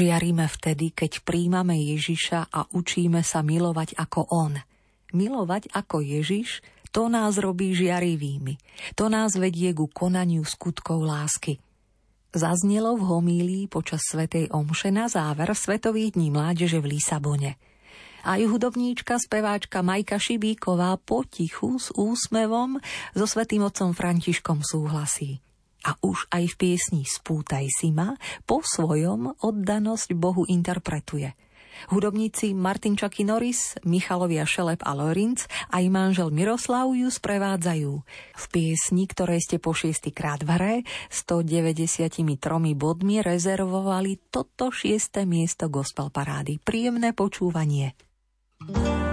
[0.00, 4.56] Žiaríme vtedy, keď príjmame Ježiša a učíme sa milovať ako On.
[5.12, 8.56] Milovať ako Ježiš, to nás robí žiarivými.
[8.96, 11.60] To nás vedie ku konaniu skutkov lásky.
[12.32, 17.52] Zaznelo v homílii počas Svetej Omše na záver Svetových dní mládeže v Lisabone–
[18.20, 22.76] aj hudobníčka, speváčka Majka Šibíková potichu s úsmevom
[23.16, 25.40] so svetým otcom Františkom súhlasí.
[25.88, 31.32] A už aj v piesni Spútaj si ma po svojom oddanosť Bohu interpretuje.
[31.88, 37.92] Hudobníci Martin Čaky Norris, Michalovia Šelep a Lorinc aj manžel Miroslav ju sprevádzajú.
[38.36, 40.74] V piesni, ktoré ste po šiestýkrát v hre,
[41.08, 42.20] 193
[42.76, 46.60] bodmi rezervovali toto šiesté miesto gospel parády.
[46.60, 47.96] Príjemné počúvanie.
[48.60, 49.09] thank you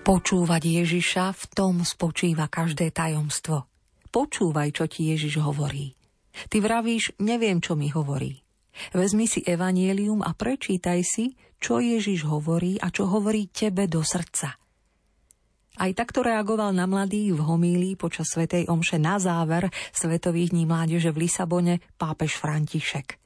[0.00, 3.68] Počúvať Ježiša, v tom spočíva každé tajomstvo.
[4.08, 5.92] Počúvaj, čo ti Ježiš hovorí.
[6.48, 8.40] Ty vravíš, neviem, čo mi hovorí.
[8.96, 14.56] Vezmi si evanielium a prečítaj si, čo Ježiš hovorí a čo hovorí tebe do srdca.
[15.80, 21.12] Aj takto reagoval na mladých v homílii počas Svetej Omše na záver Svetových dní mládeže
[21.12, 23.20] v Lisabone pápež František.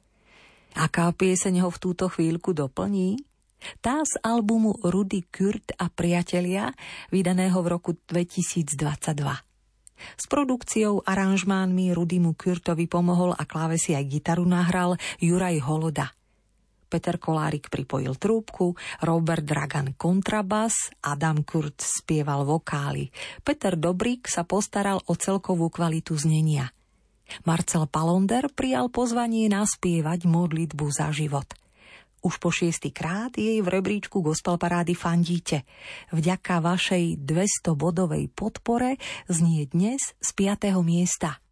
[0.74, 3.22] Aká pieseň ho v túto chvíľku doplní?
[3.80, 6.72] Tá z albumu Rudy Kurt a priatelia,
[7.08, 9.54] vydaného v roku 2022.
[10.18, 16.12] S produkciou aranžmánmi Rudymu Kurtovi pomohol a klávesi aj gitaru nahral Juraj Holoda.
[16.84, 23.10] Peter Kolárik pripojil trúbku, Robert Dragan kontrabas, Adam Kurt spieval vokály.
[23.42, 26.70] Peter Dobrík sa postaral o celkovú kvalitu znenia.
[27.48, 31.48] Marcel Palonder prijal pozvanie naspievať modlitbu za život–
[32.24, 35.68] už po šiestý krát jej v rebríčku gospel parády fandíte.
[36.08, 38.96] Vďaka vašej 200-bodovej podpore
[39.28, 40.72] znie dnes z 5.
[40.80, 41.44] miesta.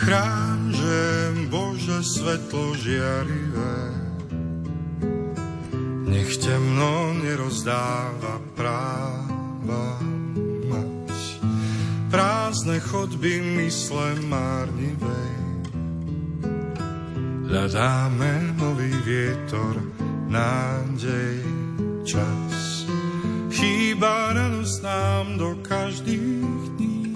[0.00, 0.98] Chrán, že
[1.48, 3.99] Bože svetlo žiarivé,
[6.10, 9.86] nech temno nerozdáva práva
[10.66, 11.14] mať.
[12.10, 15.34] Prázdne chodby mysle márnivej.
[17.46, 19.78] Hľadáme nový vietor,
[20.26, 21.42] nádej,
[22.02, 22.86] čas.
[23.50, 27.14] Chýba radosť nám do každých dní,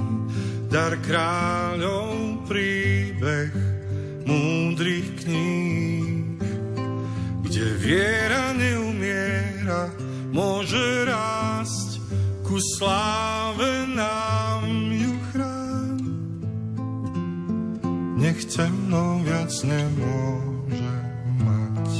[0.70, 3.55] dar kráľov príbeh
[4.26, 5.93] múdrych kníh
[7.55, 9.86] kde viera neumiera,
[10.34, 12.02] môže rásť
[12.42, 16.02] ku sláve nám ju chrán.
[18.18, 20.94] Nech temno viac nemôže
[21.46, 21.94] mať.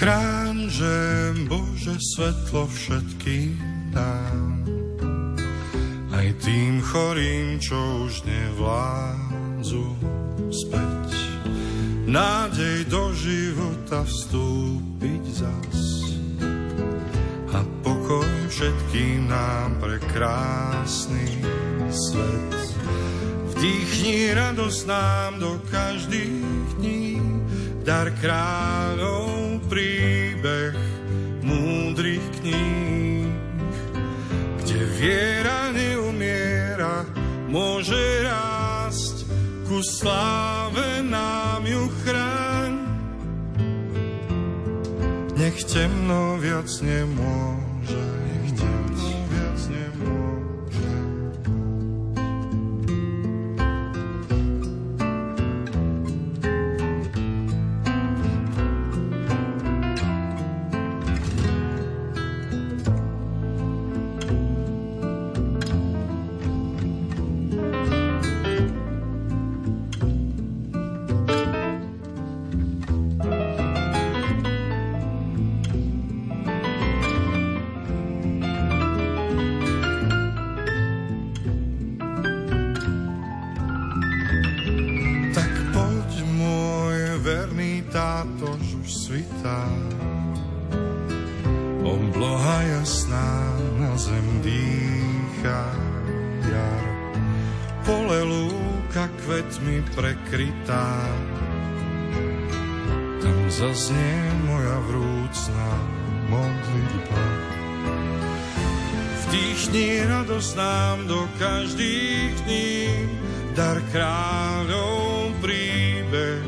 [0.00, 0.96] Chráň, že
[1.44, 3.60] Bože svetlo všetkým
[3.92, 4.51] dám
[6.12, 9.86] aj tým chorým, čo už nevládzu
[10.52, 11.08] späť.
[12.04, 15.80] Nádej do života vstúpiť zas
[17.56, 21.40] a pokoj všetkým nám pre krásny
[21.88, 22.52] svet.
[23.56, 27.16] Vdýchni radosť nám do každých dní,
[27.86, 30.01] dar kráľov príbeh
[39.82, 42.72] ku sláve nám ju chráň.
[45.34, 47.61] Nech temno viac nemôže,
[100.32, 100.88] prekrytá.
[103.20, 104.16] Tam zaznie
[104.48, 105.70] moja vrúcna
[106.32, 107.24] modlitba.
[109.28, 112.88] Vdýchni radosť nám do každých dní,
[113.52, 116.40] dar kráľov príbeh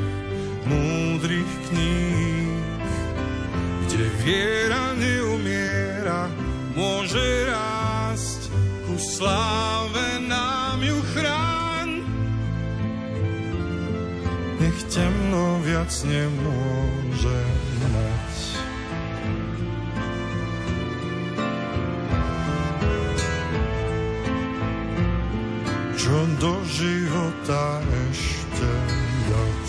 [0.64, 2.56] múdrych kníh,
[3.84, 6.32] kde viera neumiera,
[6.72, 7.20] môže
[7.52, 8.48] rásť,
[8.88, 9.53] ku sláve
[15.74, 17.40] viac nemôže
[17.90, 18.34] mať.
[25.98, 28.70] čo do života ešte
[29.26, 29.68] dať.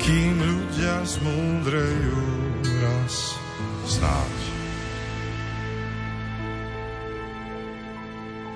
[0.00, 2.11] Kým ľudia zmúdrejú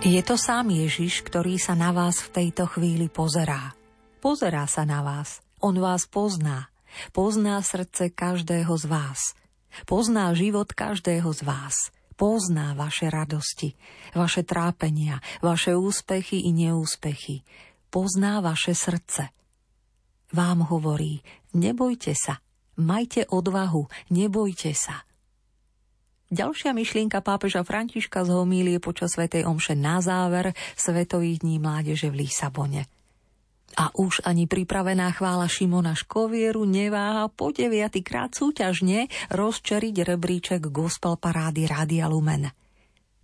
[0.07, 3.75] Je to sám Ježiš, ktorý sa na vás v tejto chvíli pozerá.
[4.23, 5.43] Pozerá sa na vás.
[5.59, 6.71] On vás pozná.
[7.11, 9.35] Pozná srdce každého z vás.
[9.83, 11.91] Pozná život každého z vás.
[12.15, 13.75] Pozná vaše radosti,
[14.15, 17.43] vaše trápenia, vaše úspechy i neúspechy.
[17.91, 19.35] Pozná vaše srdce.
[20.31, 21.19] Vám hovorí,
[21.51, 22.39] nebojte sa,
[22.79, 25.03] majte odvahu, nebojte sa.
[26.27, 32.27] Ďalšia myšlienka pápeža Františka z homílie počas Svetej Omše na záver Svetových dní mládeže v
[32.27, 32.91] Lisabone.
[33.79, 41.71] A už ani pripravená chvála Šimona Škovieru neváha po deviatýkrát súťažne rozčeriť rebríček gospel parády
[41.71, 42.51] Rádia Lumen.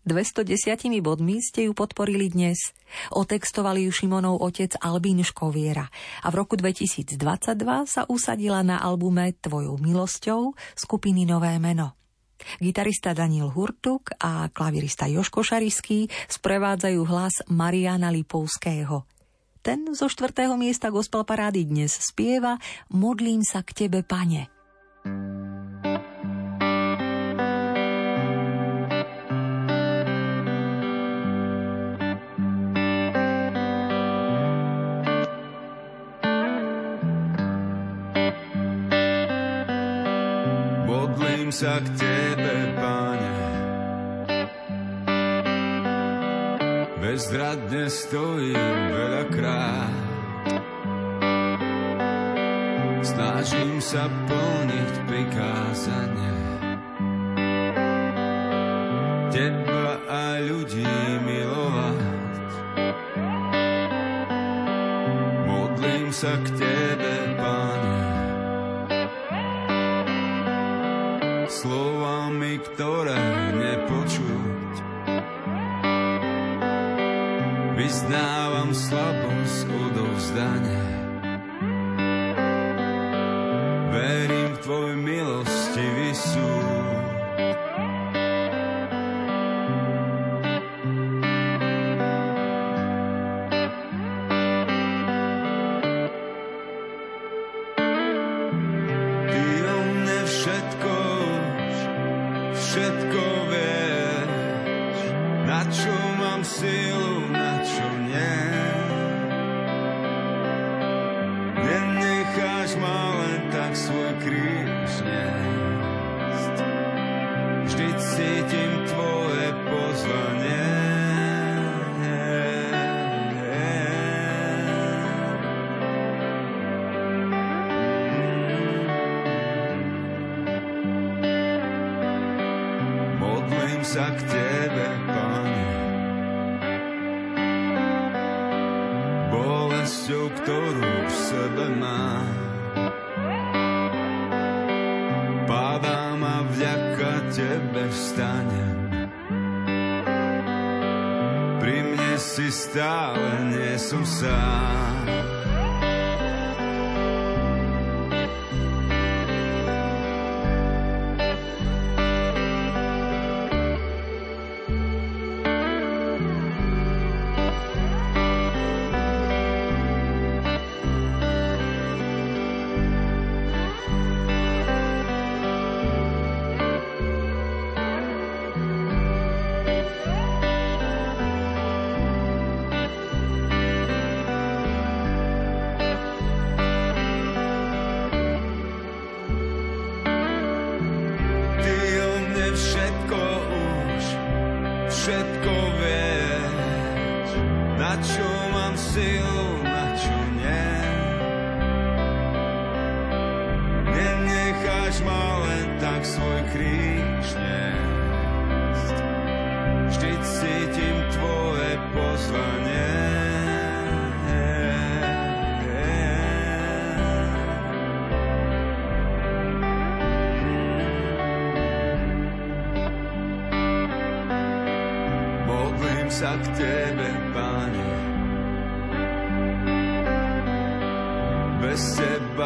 [0.07, 2.70] 210 bodmi ste ju podporili dnes.
[3.11, 5.90] Otextovali ju Šimonov otec Albín Škoviera
[6.22, 7.18] a v roku 2022
[7.82, 12.01] sa usadila na albume Tvojou milosťou skupiny Nové meno.
[12.61, 19.09] Gitarista Daniel Hurtuk a klavirista Joško Šariský sprevádzajú hlas Mariana Lipovského.
[19.62, 22.59] Ten zo štvrtého miesta gospel parády dnes spieva
[22.90, 24.51] Modlím sa k tebe, pane.
[25.07, 26.12] Modlím
[41.53, 43.32] sa k tebe, pane.
[46.96, 49.96] Bezradne stojím veľakrát.
[53.05, 56.40] Snažím sa plniť prikázanie.
[59.28, 60.88] Teba a ľudí
[61.28, 62.00] milovať.
[65.44, 66.91] Modlím sa k tebe,
[71.63, 73.15] Slovami, ktoré
[73.55, 74.75] nepočuť.
[77.79, 80.87] Vyznávam slabosť odovzdania.
[83.95, 86.62] Verím v tvoj milostivý súd.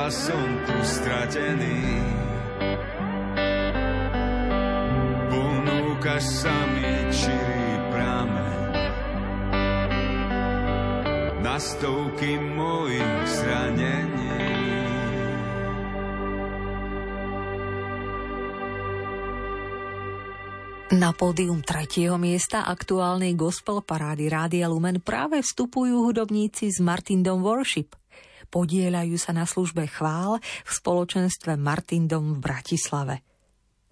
[0.06, 1.82] Teba som tu stratený.
[5.34, 8.54] Ponúkaš sa mi čirý prameň.
[11.42, 14.38] Na stovky mojich zranení.
[20.94, 28.05] Na pódium tretieho miesta aktuálnej gospel parády Rádia Lumen práve vstupujú hudobníci z Martindom Worship.
[28.48, 33.14] Podielajú sa na službe chvál v spoločenstve Martindom v Bratislave.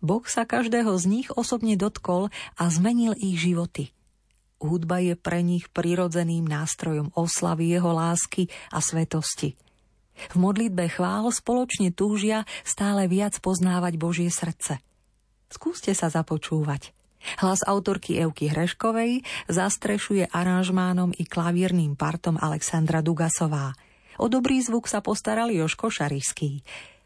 [0.05, 2.29] Boh sa každého z nich osobne dotkol
[2.61, 3.91] a zmenil ich životy.
[4.61, 9.57] Hudba je pre nich prirodzeným nástrojom oslavy jeho lásky a svetosti.
[10.15, 14.79] V modlitbe chvál spoločne túžia stále viac poznávať Božie srdce–
[15.55, 16.91] Skúste sa započúvať.
[17.39, 23.71] Hlas autorky Evky Hreškovej zastrešuje aranžmánom i klavírnym partom Alexandra Dugasová.
[24.19, 26.63] O dobrý zvuk sa postaral Joško Šarišský.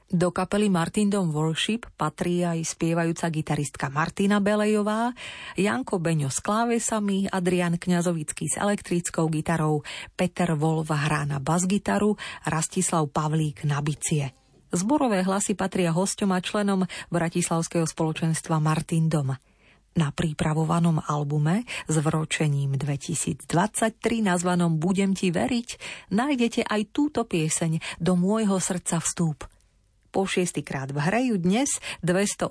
[0.08, 5.12] Do kapely Martindom Worship patrí aj spievajúca gitaristka Martina Belejová,
[5.52, 9.84] Janko Beňo s klávesami, Adrian Kňazovický s elektrickou gitarou,
[10.16, 12.16] Peter Volva hrá na basgitaru,
[12.48, 14.32] Rastislav Pavlík na bicie.
[14.72, 19.36] Zborové hlasy patria hosťom a členom Bratislavského spoločenstva Martin Dom.
[19.98, 23.50] Na pripravovanom albume s vročením 2023
[24.22, 25.68] nazvanom Budem ti veriť
[26.14, 29.42] nájdete aj túto pieseň Do môjho srdca vstúp–
[30.08, 31.68] po šiestýkrát v hreju dnes
[32.00, 32.48] 218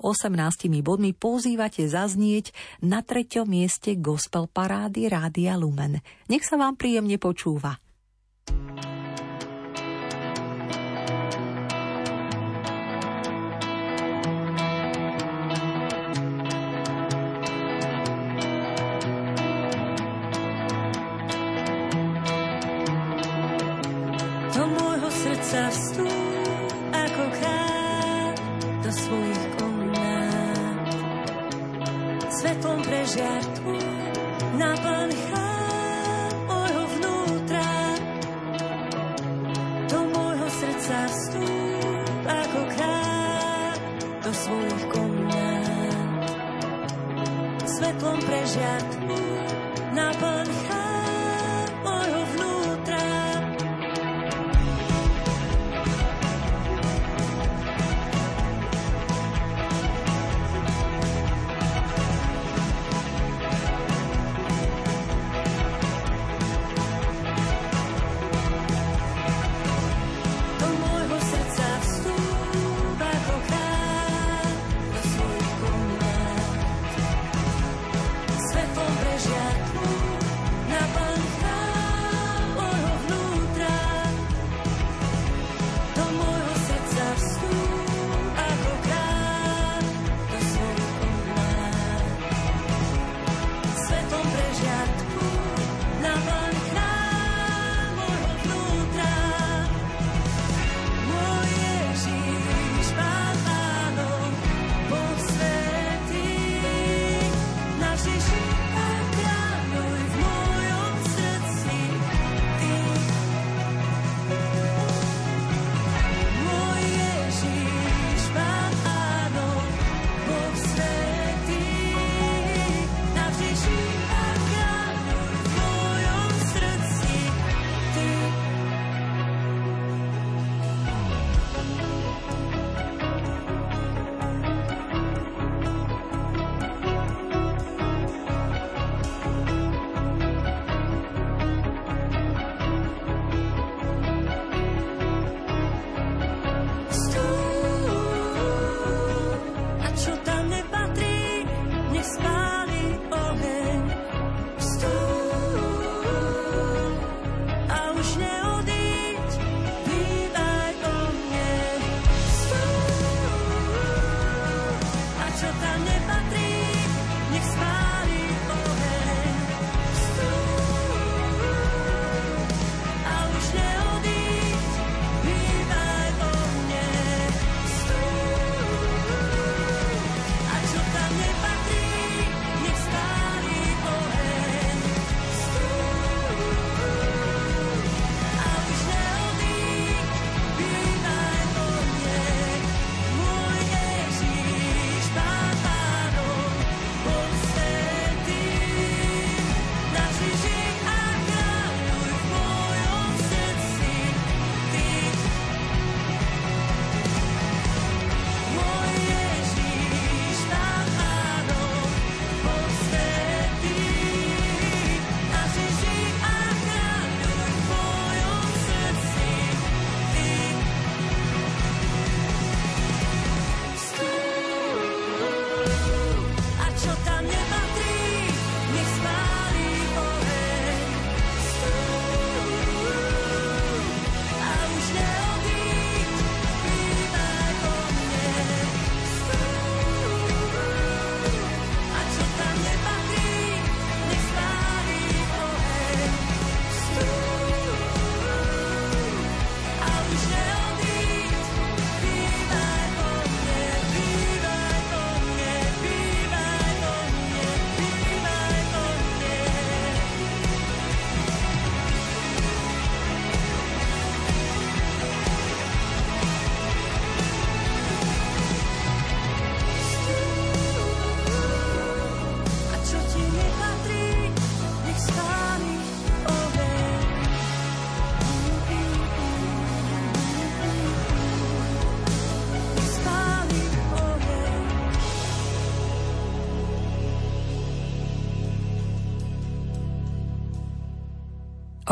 [0.78, 2.54] bodmi pozývate zaznieť
[2.86, 5.98] na treťom mieste gospel parády Rádia Lumen.
[6.30, 7.82] Nech sa vám príjemne počúva.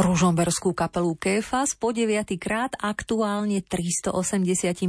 [0.07, 2.39] Ružomberskú kapelu Kéfas po 9.
[2.39, 4.87] krát aktuálne 383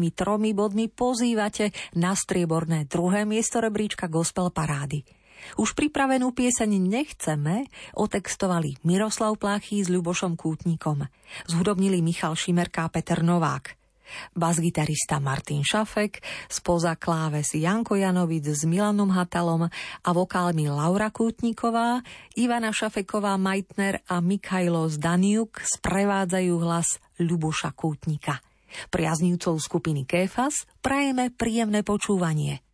[0.53, 5.01] bodmi pozývate na strieborné druhé miesto rebríčka Gospel Parády.
[5.57, 7.65] Už pripravenú pieseň Nechceme
[7.97, 11.09] otextovali Miroslav Pláchy s Ľubošom Kútnikom.
[11.49, 13.86] Zhudobnili Michal Šimerka a Peter Novák
[14.35, 16.21] basgitarista Martin Šafek,
[16.51, 22.03] spoza kláves Janko Janovic s Milanom Hatalom a vokálmi Laura Kútniková,
[22.35, 28.43] Ivana Šafeková Majtner a Mikajlo Zdaniuk sprevádzajú hlas Ľuboša Kútnika.
[28.91, 32.59] Priaznívcov skupiny Kéfas prajeme príjemné počúvanie–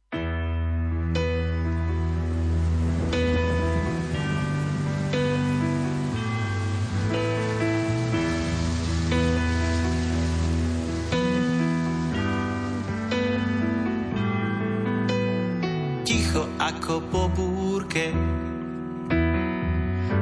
[16.64, 18.16] ako po búrke.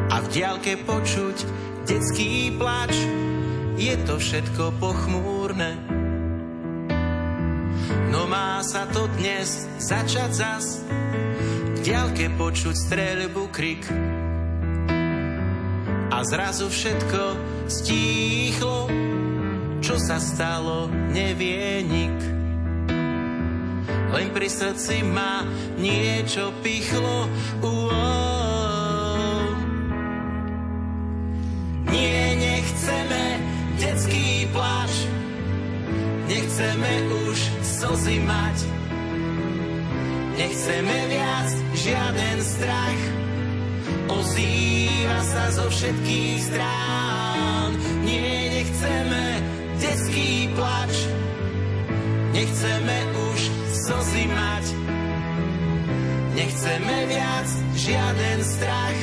[0.09, 1.37] A v diálke počuť
[1.85, 2.97] detský plač,
[3.77, 5.77] je to všetko pochmúrne.
[8.09, 10.81] No má sa to dnes začať zas,
[11.77, 13.85] v diálke počuť streľbu krik.
[16.11, 17.21] A zrazu všetko
[17.69, 18.89] stíchlo,
[19.79, 22.41] čo sa stalo, nevie nik
[24.11, 25.47] len pri srdci ma
[25.81, 27.25] niečo pichlo.
[27.65, 27.91] Uo.
[31.89, 33.23] Nie, nechceme
[33.81, 34.93] detský pláč,
[36.29, 36.91] nechceme
[37.25, 38.57] už slzy mať.
[40.37, 43.01] Nechceme viac žiaden strach,
[44.09, 47.69] ozýva sa zo všetkých strán.
[48.01, 49.23] Nie, nechceme
[49.77, 50.93] detský plač,
[52.33, 52.97] nechceme
[53.33, 53.39] už
[53.69, 54.70] slzy mať.
[56.41, 58.99] Nechceme viac žiaden strach,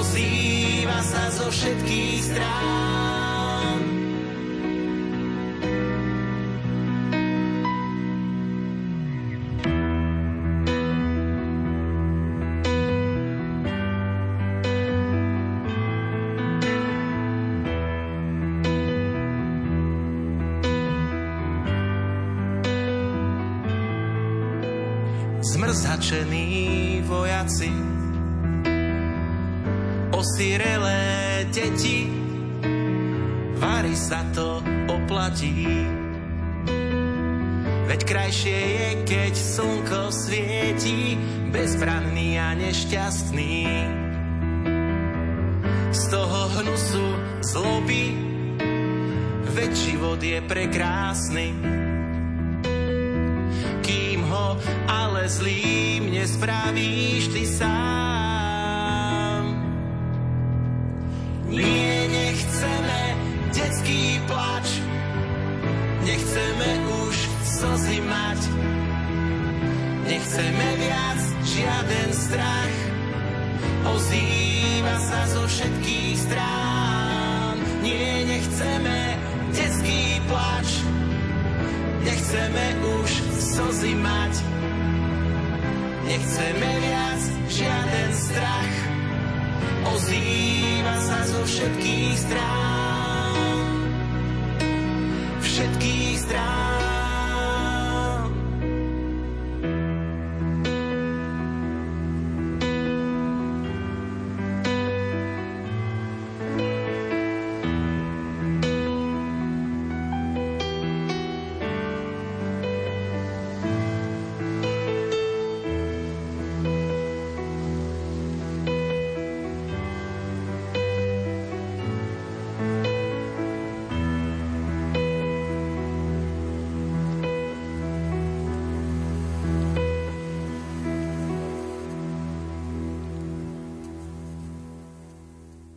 [0.00, 3.15] ozýva sa zo všetkých strán.
[41.76, 43.68] Bezbranný a nešťastný.
[45.92, 47.04] Z toho hnusu
[47.44, 48.16] zloby,
[49.52, 51.52] veď život je prekrásny
[54.86, 57.75] ale zlým nespravíš ty sám.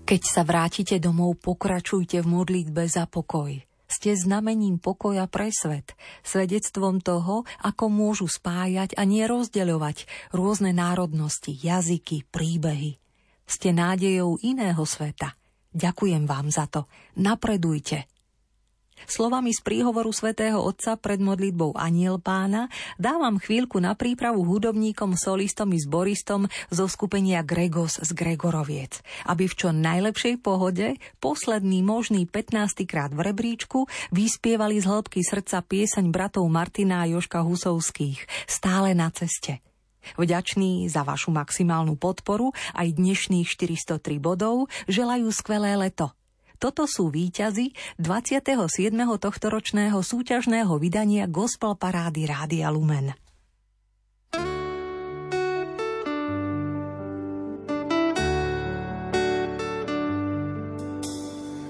[0.10, 3.54] Keď sa vrátite domov, pokračujte v modlitbe za pokoj.
[3.86, 5.94] Ste znamením pokoja pre svet,
[6.26, 12.98] svedectvom toho, ako môžu spájať a nerozdeľovať rôzne národnosti, jazyky, príbehy.
[13.46, 15.38] Ste nádejou iného sveta.
[15.78, 16.90] Ďakujem vám za to.
[17.22, 18.10] Napredujte.
[19.08, 22.68] Slovami z príhovoru svätého Otca pred modlitbou Aniel pána
[23.00, 29.00] dávam chvíľku na prípravu hudobníkom, solistom i zboristom zo skupenia Gregos z Gregoroviec,
[29.30, 32.84] aby v čo najlepšej pohode posledný možný 15.
[32.84, 39.14] krát v rebríčku vyspievali z hĺbky srdca pieseň bratov Martina a Joška Husovských Stále na
[39.14, 39.64] ceste.
[40.18, 46.19] Vďační za vašu maximálnu podporu aj dnešných 403 bodov želajú skvelé leto.
[46.60, 47.72] Toto sú výťazy
[48.04, 48.92] 27.
[48.92, 53.16] tohtoročného súťažného vydania Gospel Parády Rádia Lumen.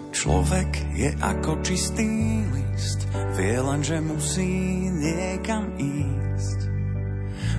[0.10, 2.10] Človek je ako čistý
[2.50, 3.06] list,
[3.38, 6.60] vie len, že musí niekam ísť.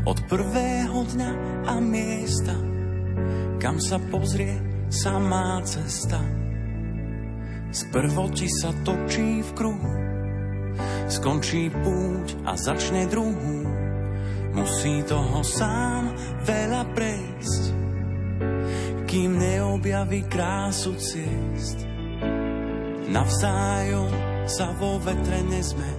[0.02, 1.30] Od prvého dňa
[1.70, 2.58] a miesta,
[3.62, 4.58] kam sa pozrie,
[4.90, 6.49] samá cesta.
[7.70, 9.94] Sprvo ti sa točí v kruhu,
[11.06, 13.62] skončí púť a začne druhú.
[14.50, 16.10] Musí toho sám
[16.42, 17.62] veľa prejsť,
[19.06, 21.86] kým neobjaví krásu ciest.
[23.10, 24.10] Navzájom
[24.50, 25.90] sa vo vetre nezme,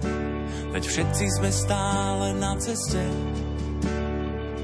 [0.76, 3.00] veď všetci sme stále na ceste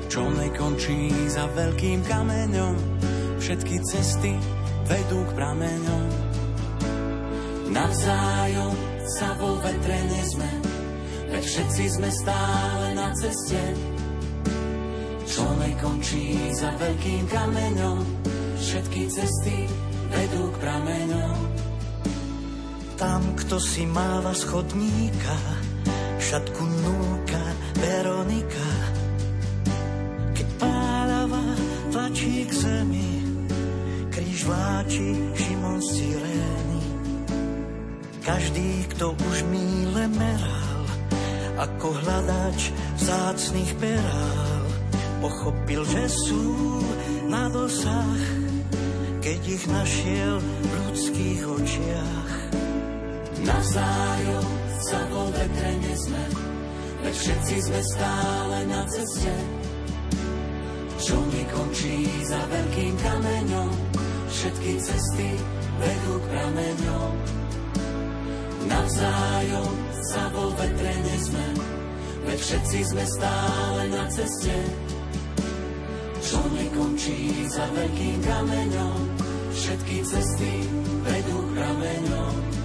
[0.08, 2.74] čo nekončí za veľkým kameňom.
[3.38, 4.34] Všetky cesty
[4.88, 6.27] vedú k prameňom.
[7.68, 8.74] Navzájom
[9.08, 10.50] sa vo vetre nezme,
[11.32, 13.62] veď všetci sme stále na ceste.
[15.28, 17.98] Čo nekončí za veľkým kameňom,
[18.56, 19.68] všetky cesty
[20.08, 21.36] vedú k prameňom.
[22.98, 25.36] Tam, kto si máva schodníka,
[26.18, 27.44] šatku núka
[27.78, 28.98] Veronika,
[32.08, 33.10] tlačí k zemi,
[34.08, 36.27] kríž vláči Šimon z.
[38.28, 40.84] Každý, kto už míle meral,
[41.56, 44.64] ako hľadač vzácných perál,
[45.24, 46.44] pochopil, že sú
[47.24, 48.20] na dosah,
[49.24, 52.32] keď ich našiel v ľudských očiach.
[53.48, 56.24] Navzájom sa vo vetre nezme,
[57.08, 59.34] veď všetci sme stále na ceste,
[61.00, 63.72] čo nekončí za veľkým kameňom.
[64.28, 65.32] Všetky cesty
[65.80, 67.47] vedú k prameňom.
[68.68, 69.72] Navzájom
[70.12, 71.46] sa vo vetre nezme,
[72.28, 74.56] veď všetci sme stále na ceste.
[76.20, 79.00] Čo nekončí za veľkým kameňom,
[79.56, 80.52] všetky cesty
[81.02, 82.58] vedú k prameňom.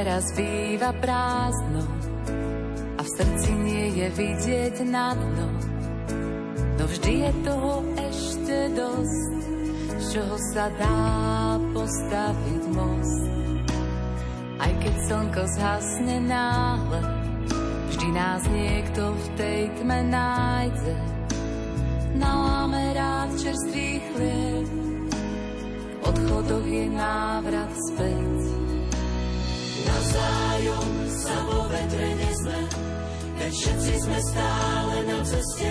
[0.00, 1.84] teraz býva prázdno
[2.96, 5.49] a v srdci nie je vidieť na dno.
[7.10, 9.34] Vždy je toho ešte dosť,
[9.98, 13.22] z čoho sa dá postaviť most.
[14.62, 17.02] Aj keď slnko zhasne náhle,
[17.90, 20.94] vždy nás niekto v tej tme nájde.
[22.14, 28.38] Naláme rád čerstvý chlieb, v odchodoch je návrat späť
[29.82, 32.60] navzájom sa vo vetre nezme,
[33.34, 35.70] veď všetci sme stále na ceste,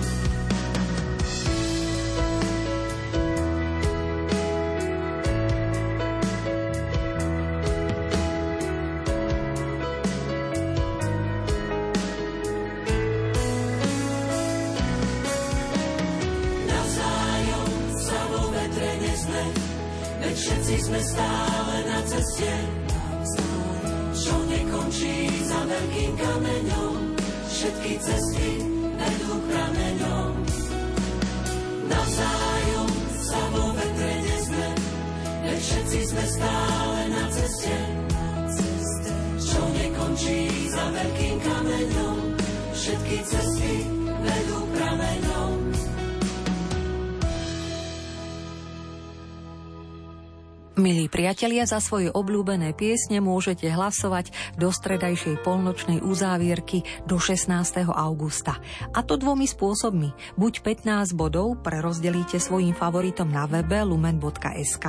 [50.81, 57.53] Milí priatelia, za svoje obľúbené piesne môžete hlasovať do stredajšej polnočnej uzávierky do 16.
[57.93, 58.57] augusta.
[58.89, 60.09] A to dvomi spôsobmi.
[60.41, 64.87] Buď 15 bodov prerozdelíte svojim favoritom na webe lumen.sk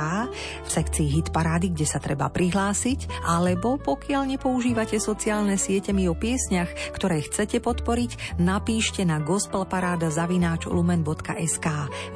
[0.65, 6.17] v sekcii hit parády, kde sa treba prihlásiť, alebo pokiaľ nepoužívate sociálne siete mi o
[6.17, 11.67] piesniach, ktoré chcete podporiť, napíšte na gospelparáda zavináč lumen.sk.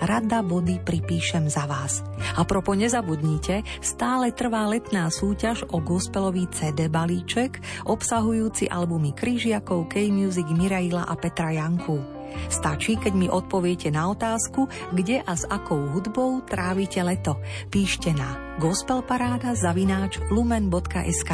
[0.01, 2.01] Rada body pripíšem za vás.
[2.33, 10.47] A propo nezabudnite, stále trvá letná súťaž o gospelový CD balíček, obsahujúci albumy Kryžiakov, K-Music,
[10.51, 12.17] Miraila a Petra Janku.
[12.51, 17.39] Stačí, keď mi odpoviete na otázku, kde a s akou hudbou trávite leto.
[17.71, 21.31] Píšte na gospelparáda zavináč lumen.sk.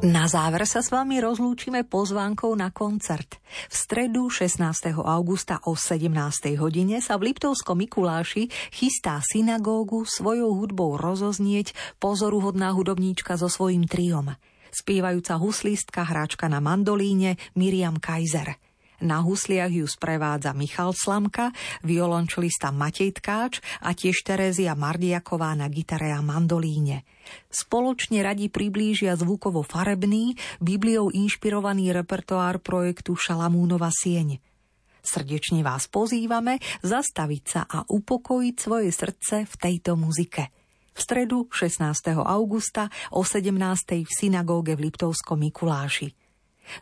[0.00, 3.36] Na záver sa s vami rozlúčime pozvánkou na koncert.
[3.68, 4.96] V stredu 16.
[4.96, 6.08] augusta o 17.
[6.56, 14.32] hodine sa v Liptovskom Mikuláši chystá synagógu svojou hudbou rozoznieť pozoruhodná hudobníčka so svojím triom.
[14.72, 18.56] Spievajúca huslistka, hráčka na mandolíne Miriam Kaiser–
[19.00, 26.12] na husliach ju sprevádza Michal Slamka, violončelista Matej Tkáč a tiež Terézia Mardiaková na gitare
[26.12, 27.08] a mandolíne.
[27.50, 34.38] Spoločne radi priblížia zvukovo farebný, Bibliou inšpirovaný repertoár projektu Šalamúnova sieň.
[35.00, 40.52] Srdečne vás pozývame zastaviť sa a upokojiť svoje srdce v tejto muzike.
[40.92, 42.20] V stredu 16.
[42.20, 43.56] augusta o 17.
[44.04, 46.19] v synagóge v Liptovskom Mikuláši.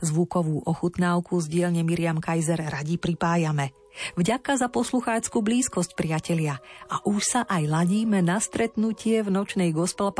[0.05, 3.73] Zvukovú ochutnávku z dielne Miriam Kaiser radi pripájame.
[4.15, 6.63] Vďaka za poslucháckú blízkosť, priatelia.
[6.87, 10.15] A už sa aj ladíme na stretnutie v nočnej gospel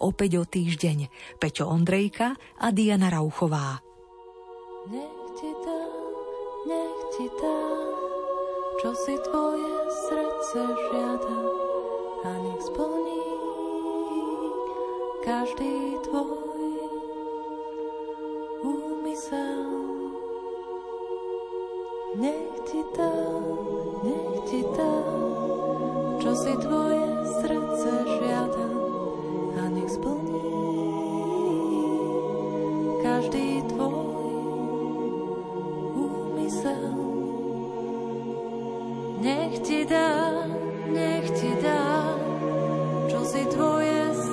[0.00, 1.12] opäť o týždeň.
[1.36, 3.84] Peťo Ondrejka a Diana Rauchová.
[4.88, 5.82] Nech ti dá,
[6.66, 7.60] nech ti dá,
[8.82, 9.72] čo si tvoje
[10.10, 10.60] srdce
[10.90, 11.40] žiada
[12.26, 13.22] a nech splní
[15.22, 16.51] každý tvoj
[19.12, 19.64] úmysel.
[22.16, 23.12] Nech ti dá,
[24.04, 24.94] nech ti dá,
[26.20, 27.04] čo si tvoje
[27.40, 28.68] srdce žiada
[29.60, 30.40] a nech splní
[33.04, 34.00] každý tvoj
[35.92, 36.96] úmysel.
[39.20, 40.40] Nech ti dá,
[40.88, 42.16] nech ti dá,
[43.12, 44.31] čo si tvoje srdce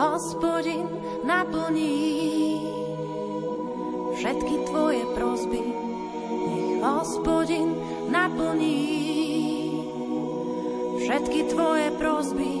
[0.00, 0.88] hospodin
[1.24, 1.92] naplní
[4.16, 5.60] všetky tvoje prosby.
[6.48, 7.76] Nech hospodin
[8.08, 8.80] naplní
[11.04, 12.59] všetky tvoje prosby.